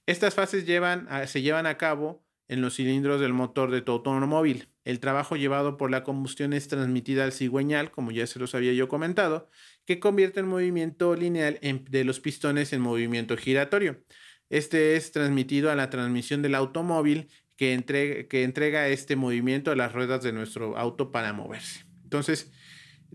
Estas 0.04 0.34
fases 0.34 0.64
se 0.64 1.42
llevan 1.42 1.66
a 1.66 1.78
cabo 1.78 2.24
en 2.48 2.60
los 2.60 2.76
cilindros 2.76 3.20
del 3.20 3.32
motor 3.32 3.70
de 3.70 3.80
tu 3.80 3.92
automóvil. 3.92 4.68
El 4.86 5.00
trabajo 5.00 5.34
llevado 5.34 5.76
por 5.76 5.90
la 5.90 6.04
combustión 6.04 6.52
es 6.52 6.68
transmitida 6.68 7.24
al 7.24 7.32
cigüeñal, 7.32 7.90
como 7.90 8.12
ya 8.12 8.24
se 8.28 8.38
los 8.38 8.54
había 8.54 8.72
yo 8.72 8.86
comentado, 8.86 9.50
que 9.84 9.98
convierte 9.98 10.38
el 10.38 10.46
movimiento 10.46 11.16
lineal 11.16 11.58
de 11.60 12.04
los 12.04 12.20
pistones 12.20 12.72
en 12.72 12.82
movimiento 12.82 13.36
giratorio. 13.36 14.00
Este 14.48 14.94
es 14.94 15.10
transmitido 15.10 15.72
a 15.72 15.74
la 15.74 15.90
transmisión 15.90 16.40
del 16.40 16.54
automóvil 16.54 17.28
que, 17.56 17.74
entrega, 17.74 18.28
que 18.28 18.44
entrega 18.44 18.86
este 18.86 19.16
movimiento 19.16 19.72
a 19.72 19.76
las 19.76 19.92
ruedas 19.92 20.22
de 20.22 20.30
nuestro 20.30 20.78
auto 20.78 21.10
para 21.10 21.32
moverse. 21.32 21.84
Entonces, 22.04 22.52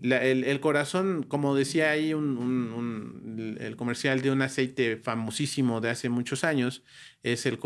el, 0.02 0.60
corazón, 0.60 1.22
como 1.22 1.54
decía 1.54 1.92
ahí 1.92 2.10
el 2.10 3.76
comercial 3.78 4.20
de 4.20 4.30
un 4.30 4.42
aceite 4.42 4.98
famosísimo 4.98 5.80
de 5.80 5.88
hace 5.88 6.10
muchos 6.10 6.44
años, 6.44 6.84
es 7.22 7.46
el, 7.46 7.58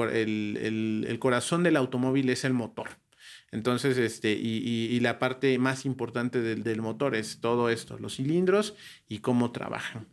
el 1.08 1.18
corazón 1.18 1.64
del 1.64 1.74
automóvil 1.74 2.30
es 2.30 2.44
el 2.44 2.52
motor. 2.52 3.04
Entonces, 3.52 3.96
este, 3.96 4.32
y, 4.32 4.98
la 5.00 5.18
parte 5.18 5.56
más 5.58 5.86
importante 5.86 6.40
del, 6.42 6.82
motor 6.82 7.14
es 7.14 7.40
todo 7.40 7.70
esto, 7.70 7.96
los 7.98 8.16
cilindros 8.16 8.74
y 9.08 9.20
cómo 9.20 9.52
trabajan. 9.52 10.08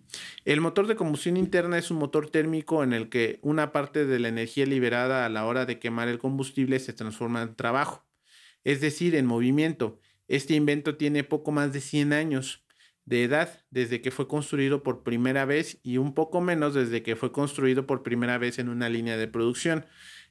El 0.45 0.61
motor 0.61 0.87
de 0.87 0.95
combustión 0.95 1.37
interna 1.37 1.77
es 1.77 1.89
un 1.89 1.97
motor 1.97 2.29
térmico 2.29 2.83
en 2.83 2.93
el 2.93 3.09
que 3.09 3.39
una 3.41 3.71
parte 3.71 4.05
de 4.05 4.19
la 4.19 4.27
energía 4.27 4.65
liberada 4.65 5.25
a 5.25 5.29
la 5.29 5.45
hora 5.45 5.65
de 5.65 5.79
quemar 5.79 6.07
el 6.09 6.19
combustible 6.19 6.79
se 6.79 6.93
transforma 6.93 7.41
en 7.41 7.55
trabajo, 7.55 8.05
es 8.63 8.81
decir, 8.81 9.15
en 9.15 9.25
movimiento. 9.25 9.99
Este 10.27 10.53
invento 10.53 10.95
tiene 10.95 11.23
poco 11.23 11.51
más 11.51 11.73
de 11.73 11.81
100 11.81 12.13
años 12.13 12.63
de 13.05 13.23
edad 13.23 13.65
desde 13.69 14.01
que 14.01 14.11
fue 14.11 14.27
construido 14.27 14.83
por 14.83 15.03
primera 15.03 15.45
vez 15.45 15.79
y 15.83 15.97
un 15.97 16.13
poco 16.13 16.39
menos 16.39 16.73
desde 16.73 17.03
que 17.03 17.15
fue 17.15 17.31
construido 17.31 17.85
por 17.85 18.03
primera 18.03 18.37
vez 18.37 18.59
en 18.59 18.69
una 18.69 18.89
línea 18.89 19.17
de 19.17 19.27
producción. 19.27 19.85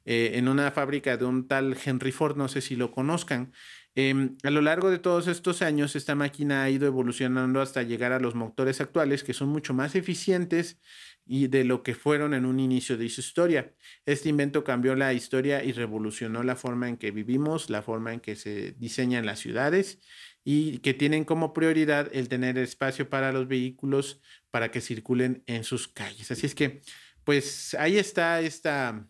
Eh, 0.05 0.33
en 0.35 0.49
una 0.49 0.71
fábrica 0.71 1.17
de 1.17 1.25
un 1.25 1.47
tal 1.49 1.77
Henry 1.85 2.13
Ford, 2.13 2.37
no 2.37 2.49
sé 2.49 2.61
si 2.61 2.77
lo 2.77 2.91
conozcan. 2.93 3.53
Em, 3.95 4.37
a 4.43 4.51
lo 4.51 4.63
largo 4.63 4.91
de 4.91 4.99
todos 4.99 5.27
estos 5.29 5.61
años, 5.61 5.97
esta 5.97 6.15
máquina 6.15 6.63
ha 6.63 6.71
ido 6.71 6.87
evolucionando 6.87 7.61
hasta 7.61 7.83
llegar 7.83 8.13
a 8.13 8.21
los 8.21 8.35
motores 8.35 8.81
actuales, 8.81 9.23
que 9.23 9.35
son 9.35 9.49
mucho 9.51 9.75
más 9.75 9.95
eficientes 9.95 10.81
y 11.27 11.49
de 11.49 11.65
lo 11.65 11.83
que 11.83 11.95
fueron 11.95 12.35
en 12.35 12.47
un 12.47 12.59
inicio 12.59 12.97
de 12.97 13.09
su 13.11 13.21
historia. 13.21 13.75
Este 14.07 14.29
invento 14.29 14.65
cambió 14.65 14.95
la 14.97 15.13
historia 15.13 15.63
y 15.63 15.73
revolucionó 15.73 16.43
la 16.43 16.57
forma 16.57 16.89
en 16.89 16.97
que 16.97 17.11
vivimos, 17.11 17.71
la 17.71 17.83
forma 17.83 18.13
en 18.15 18.21
que 18.21 18.35
se 18.35 18.73
diseñan 18.73 19.27
las 19.27 19.41
ciudades 19.41 20.01
y 20.43 20.79
que 20.79 20.95
tienen 20.95 21.25
como 21.25 21.53
prioridad 21.53 22.11
el 22.13 22.29
tener 22.29 22.59
espacio 22.59 23.09
para 23.09 23.31
los 23.33 23.47
vehículos 23.47 24.21
para 24.51 24.71
que 24.71 24.81
circulen 24.81 25.43
en 25.47 25.65
sus 25.65 25.87
calles. 25.87 26.31
Así 26.31 26.47
es 26.47 26.55
que, 26.55 26.81
pues 27.25 27.75
ahí 27.75 27.99
está 27.99 28.41
esta 28.41 29.07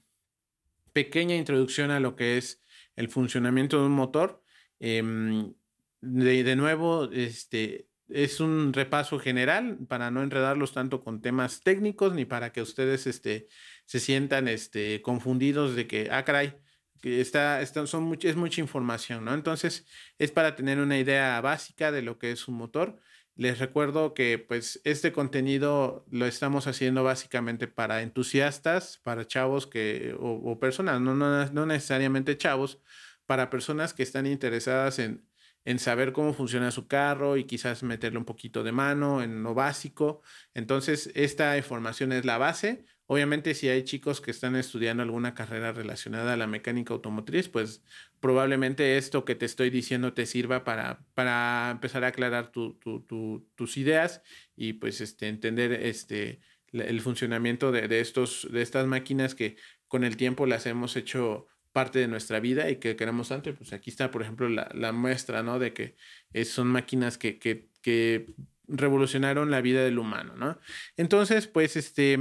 pequeña 0.93 1.37
introducción 1.37 1.91
a 1.91 2.01
lo 2.01 2.17
que 2.17 2.39
es 2.39 2.63
el 2.97 3.09
funcionamiento 3.09 3.81
de 3.81 3.87
un 3.87 3.93
motor. 3.93 4.43
Em, 4.81 5.55
de, 6.01 6.57
nuevo, 6.57 7.11
este, 7.13 7.89
es 8.09 8.41
un 8.41 8.73
repaso 8.73 9.19
general 9.19 9.79
para 9.89 10.11
no 10.11 10.23
enredarlos 10.23 10.73
tanto 10.73 11.03
con 11.03 11.23
temas 11.23 11.63
técnicos 11.63 12.15
ni 12.15 12.25
para 12.25 12.53
que 12.53 12.63
ustedes 12.63 13.07
este, 13.07 13.49
se 13.87 14.01
sientan 14.01 14.49
este, 14.49 15.01
confundidos 15.03 15.77
de 15.77 15.87
que, 15.87 16.09
ah, 16.11 16.25
caray, 16.25 16.55
que 17.01 17.21
está, 17.21 17.65
son 17.67 18.17
es 18.21 18.37
mucha 18.37 18.61
información, 18.61 19.25
¿no? 19.25 19.35
Entonces, 19.35 19.87
es 20.19 20.31
para 20.31 20.55
tener 20.55 20.79
una 20.79 20.99
idea 20.99 21.41
básica 21.41 21.91
de 21.91 22.03
lo 22.03 22.19
que 22.19 22.31
es 22.31 22.47
un 22.47 22.55
motor. 22.55 23.01
Les 23.35 23.59
recuerdo 23.59 24.13
que 24.15 24.39
pues 24.39 24.81
este 24.85 25.13
contenido 25.13 26.05
lo 26.11 26.27
estamos 26.27 26.67
haciendo 26.67 27.03
básicamente 27.03 27.67
para 27.67 28.03
entusiastas, 28.03 28.99
para 29.03 29.27
chavos 29.27 29.67
que, 29.67 30.15
o, 30.21 30.59
personas, 30.61 31.01
no, 31.01 31.15
no, 31.15 31.47
no 31.47 31.67
necesariamente 31.67 32.37
chavos, 32.37 32.81
para 33.27 33.49
personas 33.49 33.95
que 33.95 34.03
están 34.03 34.27
interesadas 34.27 34.99
en, 34.99 35.27
en 35.65 35.79
saber 35.79 36.13
cómo 36.13 36.35
funciona 36.35 36.71
su 36.71 36.89
carro 36.89 37.37
y 37.37 37.45
quizás 37.45 37.83
meterle 37.83 38.19
un 38.19 38.25
poquito 38.25 38.63
de 38.63 38.73
mano 38.73 39.23
en 39.23 39.43
lo 39.43 39.55
básico. 39.55 40.23
Entonces, 40.55 41.11
esta 41.15 41.57
información 41.57 42.13
es 42.13 42.25
la 42.25 42.39
base. 42.39 42.85
Obviamente, 43.07 43.55
si 43.55 43.69
hay 43.69 43.83
chicos 43.85 44.21
que 44.21 44.31
están 44.31 44.57
estudiando 44.57 45.03
alguna 45.03 45.35
carrera 45.35 45.73
relacionada 45.73 46.33
a 46.33 46.37
la 46.37 46.47
mecánica 46.47 46.95
automotriz, 46.95 47.49
pues 47.49 47.83
probablemente 48.21 48.97
esto 48.97 49.25
que 49.25 49.35
te 49.35 49.45
estoy 49.45 49.71
diciendo 49.71 50.15
te 50.15 50.27
sirva 50.27 50.65
para, 50.65 51.05
para 51.15 51.71
empezar 51.73 52.05
a 52.05 52.09
aclarar 52.09 52.53
tus 52.53 53.77
ideas 53.77 54.23
y 54.57 54.75
pues 54.75 55.01
este, 55.01 55.29
entender 55.29 55.73
este, 55.73 56.41
el 56.73 57.01
funcionamiento 57.01 57.73
de, 57.73 57.89
de, 57.89 58.01
estos, 58.01 58.49
de 58.51 58.63
estas 58.63 58.87
máquinas 58.87 59.35
que 59.35 59.57
con 59.89 60.05
el 60.05 60.17
tiempo 60.17 60.47
las 60.47 60.65
hemos 60.67 60.97
hecho 60.97 61.49
parte 61.73 61.99
de 61.99 62.09
nuestra 62.09 62.39
vida 62.39 62.71
y 62.71 62.77
que 62.77 62.97
queremos 62.97 63.33
antes, 63.33 63.57
pues 63.57 63.73
aquí 63.73 63.91
está, 63.91 64.11
por 64.11 64.23
ejemplo, 64.23 64.49
la, 64.49 64.93
muestra, 64.93 65.43
¿no? 65.43 65.59
De 65.59 65.73
que 65.73 65.97
son 66.45 66.69
máquinas 66.69 67.19
que, 67.19 67.39
que, 67.39 67.69
que, 67.81 68.35
revolucionaron 68.69 69.51
la 69.51 69.61
vida 69.61 69.83
del 69.83 69.99
humano, 69.99 70.35
¿no? 70.37 70.59
Entonces, 70.97 71.47
pues, 71.47 71.77
este, 71.77 72.19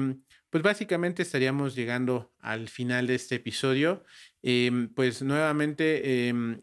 pues 0.52 0.64
básicamente 0.64 1.24
estaríamos 1.24 1.76
llegando 1.76 2.34
al 2.40 2.68
final 2.68 3.08
de 3.08 3.16
este 3.16 3.36
episodio. 3.36 4.04
Em, 4.44 4.90
pues 4.94 5.22
nuevamente, 5.22 6.28
em, 6.28 6.62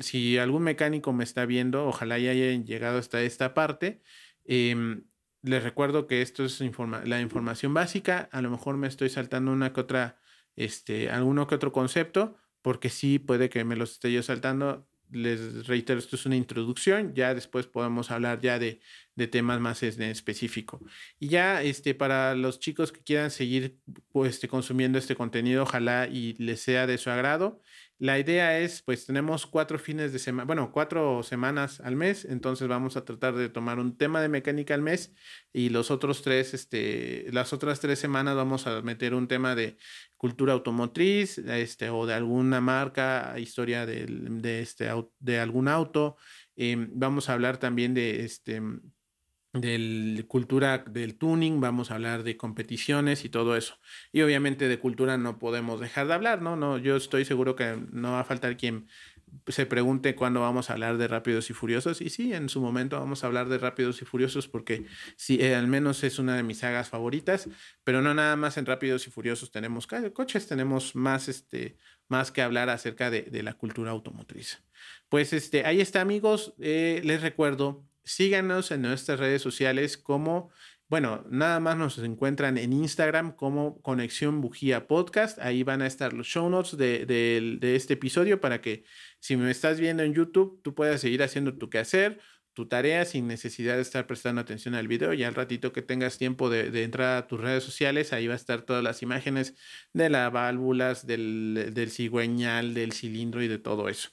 si, 0.00 0.38
algún 0.38 0.62
mecánico 0.62 1.12
me 1.12 1.22
está 1.22 1.44
viendo, 1.44 1.86
ojalá 1.86 2.18
ya 2.18 2.30
hayan 2.30 2.64
llegado 2.64 2.98
hasta 2.98 3.22
esta 3.22 3.52
parte. 3.52 4.02
Em, 4.46 5.04
les 5.42 5.62
recuerdo 5.62 6.06
que 6.06 6.22
esto 6.22 6.44
es 6.46 6.60
la 7.04 7.20
información 7.20 7.74
básica. 7.74 8.28
A 8.32 8.40
lo 8.40 8.50
mejor 8.50 8.78
me 8.78 8.88
estoy 8.88 9.10
saltando 9.10 9.52
una 9.52 9.72
que 9.72 9.80
otra 9.80 10.18
este, 10.56 11.10
alguno 11.10 11.46
que 11.46 11.54
otro 11.54 11.72
concepto, 11.72 12.38
porque 12.62 12.88
sí 12.88 13.18
puede 13.18 13.50
que 13.50 13.64
me 13.64 13.76
los 13.76 13.92
esté 13.92 14.10
yo 14.12 14.22
saltando. 14.22 14.88
Les 15.10 15.66
reitero, 15.66 15.98
esto 15.98 16.16
es 16.16 16.26
una 16.26 16.36
introducción, 16.36 17.14
ya 17.14 17.34
después 17.34 17.66
podemos 17.66 18.10
hablar 18.10 18.40
ya 18.40 18.58
de, 18.58 18.80
de 19.14 19.26
temas 19.26 19.60
más 19.60 19.82
en 19.82 20.02
específico. 20.02 20.80
Y 21.18 21.28
ya 21.28 21.62
este, 21.62 21.94
para 21.94 22.34
los 22.34 22.60
chicos 22.60 22.92
que 22.92 23.02
quieran 23.02 23.30
seguir 23.30 23.78
pues, 24.12 24.34
este, 24.34 24.48
consumiendo 24.48 24.98
este 24.98 25.16
contenido, 25.16 25.62
ojalá 25.62 26.06
y 26.06 26.34
les 26.34 26.60
sea 26.60 26.86
de 26.86 26.98
su 26.98 27.10
agrado. 27.10 27.60
La 27.98 28.18
idea 28.18 28.58
es, 28.58 28.82
pues 28.82 29.06
tenemos 29.06 29.46
cuatro 29.46 29.78
fines 29.78 30.12
de 30.12 30.18
semana, 30.18 30.44
bueno, 30.44 30.70
cuatro 30.70 31.22
semanas 31.22 31.80
al 31.80 31.96
mes, 31.96 32.26
entonces 32.26 32.68
vamos 32.68 32.98
a 32.98 33.06
tratar 33.06 33.34
de 33.34 33.48
tomar 33.48 33.78
un 33.78 33.96
tema 33.96 34.20
de 34.20 34.28
mecánica 34.28 34.74
al 34.74 34.82
mes 34.82 35.14
y 35.50 35.70
los 35.70 35.90
otros 35.90 36.20
tres, 36.20 36.52
este, 36.52 37.24
las 37.32 37.54
otras 37.54 37.80
tres 37.80 37.98
semanas 37.98 38.36
vamos 38.36 38.66
a 38.66 38.82
meter 38.82 39.14
un 39.14 39.28
tema 39.28 39.54
de 39.54 39.78
cultura 40.16 40.52
automotriz, 40.52 41.38
este, 41.38 41.90
o 41.90 42.06
de 42.06 42.14
alguna 42.14 42.60
marca, 42.60 43.34
historia 43.38 43.86
de, 43.86 44.06
de 44.06 44.60
este, 44.60 44.88
de 45.18 45.40
algún 45.40 45.68
auto. 45.68 46.16
Em, 46.56 46.90
vamos 46.94 47.28
a 47.28 47.34
hablar 47.34 47.58
también 47.58 47.94
de 47.94 48.24
este 48.24 48.60
de 49.60 50.24
cultura 50.28 50.78
del 50.78 51.16
tuning, 51.16 51.60
vamos 51.60 51.90
a 51.90 51.94
hablar 51.94 52.22
de 52.22 52.36
competiciones 52.36 53.24
y 53.24 53.28
todo 53.28 53.56
eso. 53.56 53.78
Y 54.12 54.22
obviamente 54.22 54.68
de 54.68 54.78
cultura 54.78 55.16
no 55.18 55.38
podemos 55.38 55.80
dejar 55.80 56.06
de 56.08 56.14
hablar, 56.14 56.42
¿no? 56.42 56.56
no 56.56 56.78
yo 56.78 56.96
estoy 56.96 57.24
seguro 57.24 57.56
que 57.56 57.78
no 57.90 58.12
va 58.12 58.20
a 58.20 58.24
faltar 58.24 58.56
quien 58.56 58.88
se 59.46 59.66
pregunte 59.66 60.14
cuándo 60.14 60.40
vamos 60.40 60.70
a 60.70 60.74
hablar 60.74 60.98
de 60.98 61.08
Rápidos 61.08 61.50
y 61.50 61.54
Furiosos. 61.54 62.00
Y 62.00 62.10
sí, 62.10 62.32
en 62.32 62.48
su 62.48 62.60
momento 62.60 62.98
vamos 62.98 63.24
a 63.24 63.26
hablar 63.26 63.48
de 63.48 63.58
Rápidos 63.58 64.02
y 64.02 64.04
Furiosos 64.04 64.48
porque 64.48 64.86
sí, 65.16 65.38
eh, 65.40 65.54
al 65.54 65.66
menos 65.66 66.04
es 66.04 66.18
una 66.18 66.36
de 66.36 66.42
mis 66.42 66.58
sagas 66.58 66.88
favoritas, 66.88 67.48
pero 67.84 68.02
no 68.02 68.14
nada 68.14 68.36
más 68.36 68.56
en 68.56 68.66
Rápidos 68.66 69.06
y 69.06 69.10
Furiosos 69.10 69.50
tenemos 69.50 69.86
coches, 69.86 70.46
tenemos 70.46 70.94
más, 70.94 71.28
este, 71.28 71.76
más 72.08 72.30
que 72.30 72.42
hablar 72.42 72.70
acerca 72.70 73.10
de, 73.10 73.22
de 73.22 73.42
la 73.42 73.54
cultura 73.54 73.90
automotriz. 73.90 74.62
Pues 75.08 75.32
este, 75.32 75.64
ahí 75.64 75.80
está 75.80 76.00
amigos, 76.00 76.54
eh, 76.58 77.00
les 77.04 77.22
recuerdo 77.22 77.86
síganos 78.06 78.70
en 78.70 78.82
nuestras 78.82 79.18
redes 79.18 79.42
sociales 79.42 79.98
como, 79.98 80.50
bueno, 80.88 81.24
nada 81.28 81.58
más 81.58 81.76
nos 81.76 81.98
encuentran 81.98 82.58
en 82.58 82.72
Instagram 82.72 83.34
como 83.34 83.80
Conexión 83.82 84.40
Bujía 84.40 84.86
Podcast. 84.86 85.38
Ahí 85.40 85.62
van 85.64 85.82
a 85.82 85.86
estar 85.86 86.12
los 86.12 86.26
show 86.26 86.48
notes 86.48 86.76
de, 86.76 87.06
de 87.06 87.76
este 87.76 87.94
episodio 87.94 88.40
para 88.40 88.60
que 88.60 88.84
si 89.18 89.36
me 89.36 89.50
estás 89.50 89.80
viendo 89.80 90.04
en 90.04 90.14
YouTube, 90.14 90.60
tú 90.62 90.74
puedas 90.74 91.00
seguir 91.00 91.22
haciendo 91.22 91.58
tu 91.58 91.68
quehacer 91.70 92.20
tu 92.56 92.66
tarea 92.66 93.04
sin 93.04 93.28
necesidad 93.28 93.76
de 93.76 93.82
estar 93.82 94.06
prestando 94.06 94.40
atención 94.40 94.74
al 94.74 94.88
video. 94.88 95.12
Y 95.12 95.22
al 95.24 95.34
ratito 95.34 95.74
que 95.74 95.82
tengas 95.82 96.16
tiempo 96.16 96.48
de, 96.48 96.82
entrar 96.82 97.18
a 97.18 97.26
tus 97.26 97.38
redes 97.38 97.62
sociales, 97.62 98.14
ahí 98.14 98.28
va 98.28 98.32
a 98.32 98.36
estar 98.36 98.62
todas 98.62 98.82
las 98.82 99.02
imágenes 99.02 99.54
de 99.92 100.08
las 100.08 100.32
válvulas, 100.32 101.06
del, 101.06 101.88
cigüeñal, 101.90 102.72
del 102.72 102.92
cilindro 102.92 103.42
y 103.42 103.48
de 103.48 103.58
todo 103.58 103.90
eso. 103.90 104.08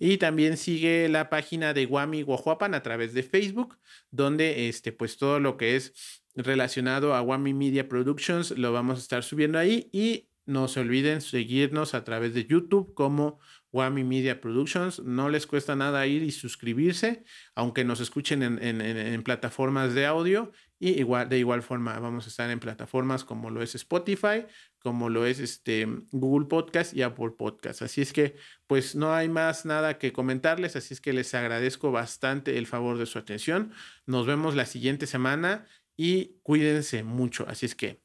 Y 0.00 0.18
también 0.18 0.56
sigue 0.56 1.08
la 1.08 1.30
página 1.30 1.72
de 1.72 1.86
Guami 1.86 2.22
Guajuapan 2.22 2.74
a 2.74 2.82
través 2.82 3.14
de 3.14 3.22
Facebook, 3.22 3.78
donde 4.10 4.68
este, 4.68 4.90
pues 4.90 5.16
todo 5.16 5.38
lo 5.38 5.56
que 5.56 5.76
es 5.76 6.20
relacionado 6.34 7.14
a 7.14 7.20
Guami 7.20 7.54
Media 7.54 7.88
Productions 7.88 8.58
lo 8.58 8.72
vamos 8.72 8.98
a 8.98 9.02
estar 9.02 9.22
subiendo 9.22 9.56
ahí. 9.56 9.88
Y 9.92 10.30
no 10.46 10.68
se 10.68 10.80
olviden 10.80 11.20
seguirnos 11.20 11.94
a 11.94 12.04
través 12.04 12.34
de 12.34 12.46
YouTube 12.46 12.92
como 12.94 13.38
Wami 13.72 14.04
Media 14.04 14.40
Productions. 14.40 15.00
No 15.00 15.28
les 15.28 15.46
cuesta 15.46 15.74
nada 15.74 16.06
ir 16.06 16.22
y 16.22 16.30
suscribirse, 16.30 17.24
aunque 17.54 17.84
nos 17.84 18.00
escuchen 18.00 18.42
en, 18.42 19.22
plataformas 19.22 19.94
de 19.94 20.06
audio. 20.06 20.52
Y 20.78 21.00
igual, 21.00 21.28
de 21.28 21.38
igual 21.38 21.62
forma 21.62 21.98
vamos 21.98 22.26
a 22.26 22.28
estar 22.28 22.50
en 22.50 22.60
plataformas 22.60 23.24
como 23.24 23.50
lo 23.50 23.62
es 23.62 23.74
Spotify, 23.74 24.46
como 24.78 25.08
lo 25.08 25.24
es 25.24 25.40
este, 25.40 25.86
Google 26.12 26.46
Podcast 26.46 26.94
y 26.94 27.02
Apple 27.02 27.30
Podcast. 27.38 27.82
Así 27.82 28.02
es 28.02 28.12
que 28.12 28.36
pues 28.66 28.94
no 28.94 29.14
hay 29.14 29.28
más 29.28 29.64
nada 29.64 29.98
que 29.98 30.12
comentarles, 30.12 30.76
así 30.76 30.94
es 30.94 31.00
que 31.00 31.12
les 31.12 31.34
agradezco 31.34 31.90
bastante 31.90 32.58
el 32.58 32.66
favor 32.66 32.98
de 32.98 33.06
su 33.06 33.18
atención. 33.18 33.72
Nos 34.06 34.26
vemos 34.26 34.54
la 34.54 34.66
siguiente 34.66 35.06
semana 35.06 35.66
y 35.96 36.38
cuídense 36.42 37.02
mucho. 37.02 37.46
Así 37.48 37.66
es 37.66 37.74
que, 37.74 38.02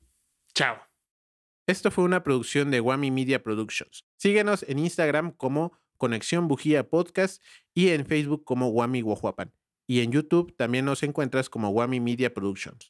chao. 0.54 0.88
Esto 1.70 1.92
fue 1.92 2.04
una 2.04 2.24
producción 2.24 2.72
de 2.72 2.82
Wami 2.82 3.12
Media 3.12 3.44
Productions. 3.44 4.04
Síguenos 4.18 4.66
en 4.68 4.80
Instagram 4.80 5.34
como 5.34 5.78
Conexión 5.98 6.48
Bujía 6.48 6.90
Podcast 6.90 7.44
y 7.76 7.90
en 7.90 8.08
Facebook 8.08 8.44
como 8.44 8.70
Wami 8.70 9.02
Guajuapan. 9.02 9.54
Y 9.86 10.00
en 10.00 10.12
YouTube 10.12 10.56
también 10.58 10.86
nos 10.86 11.04
encuentras 11.04 11.48
como 11.48 11.70
Wami 11.70 12.00
Media 12.00 12.34
Productions. 12.34 12.88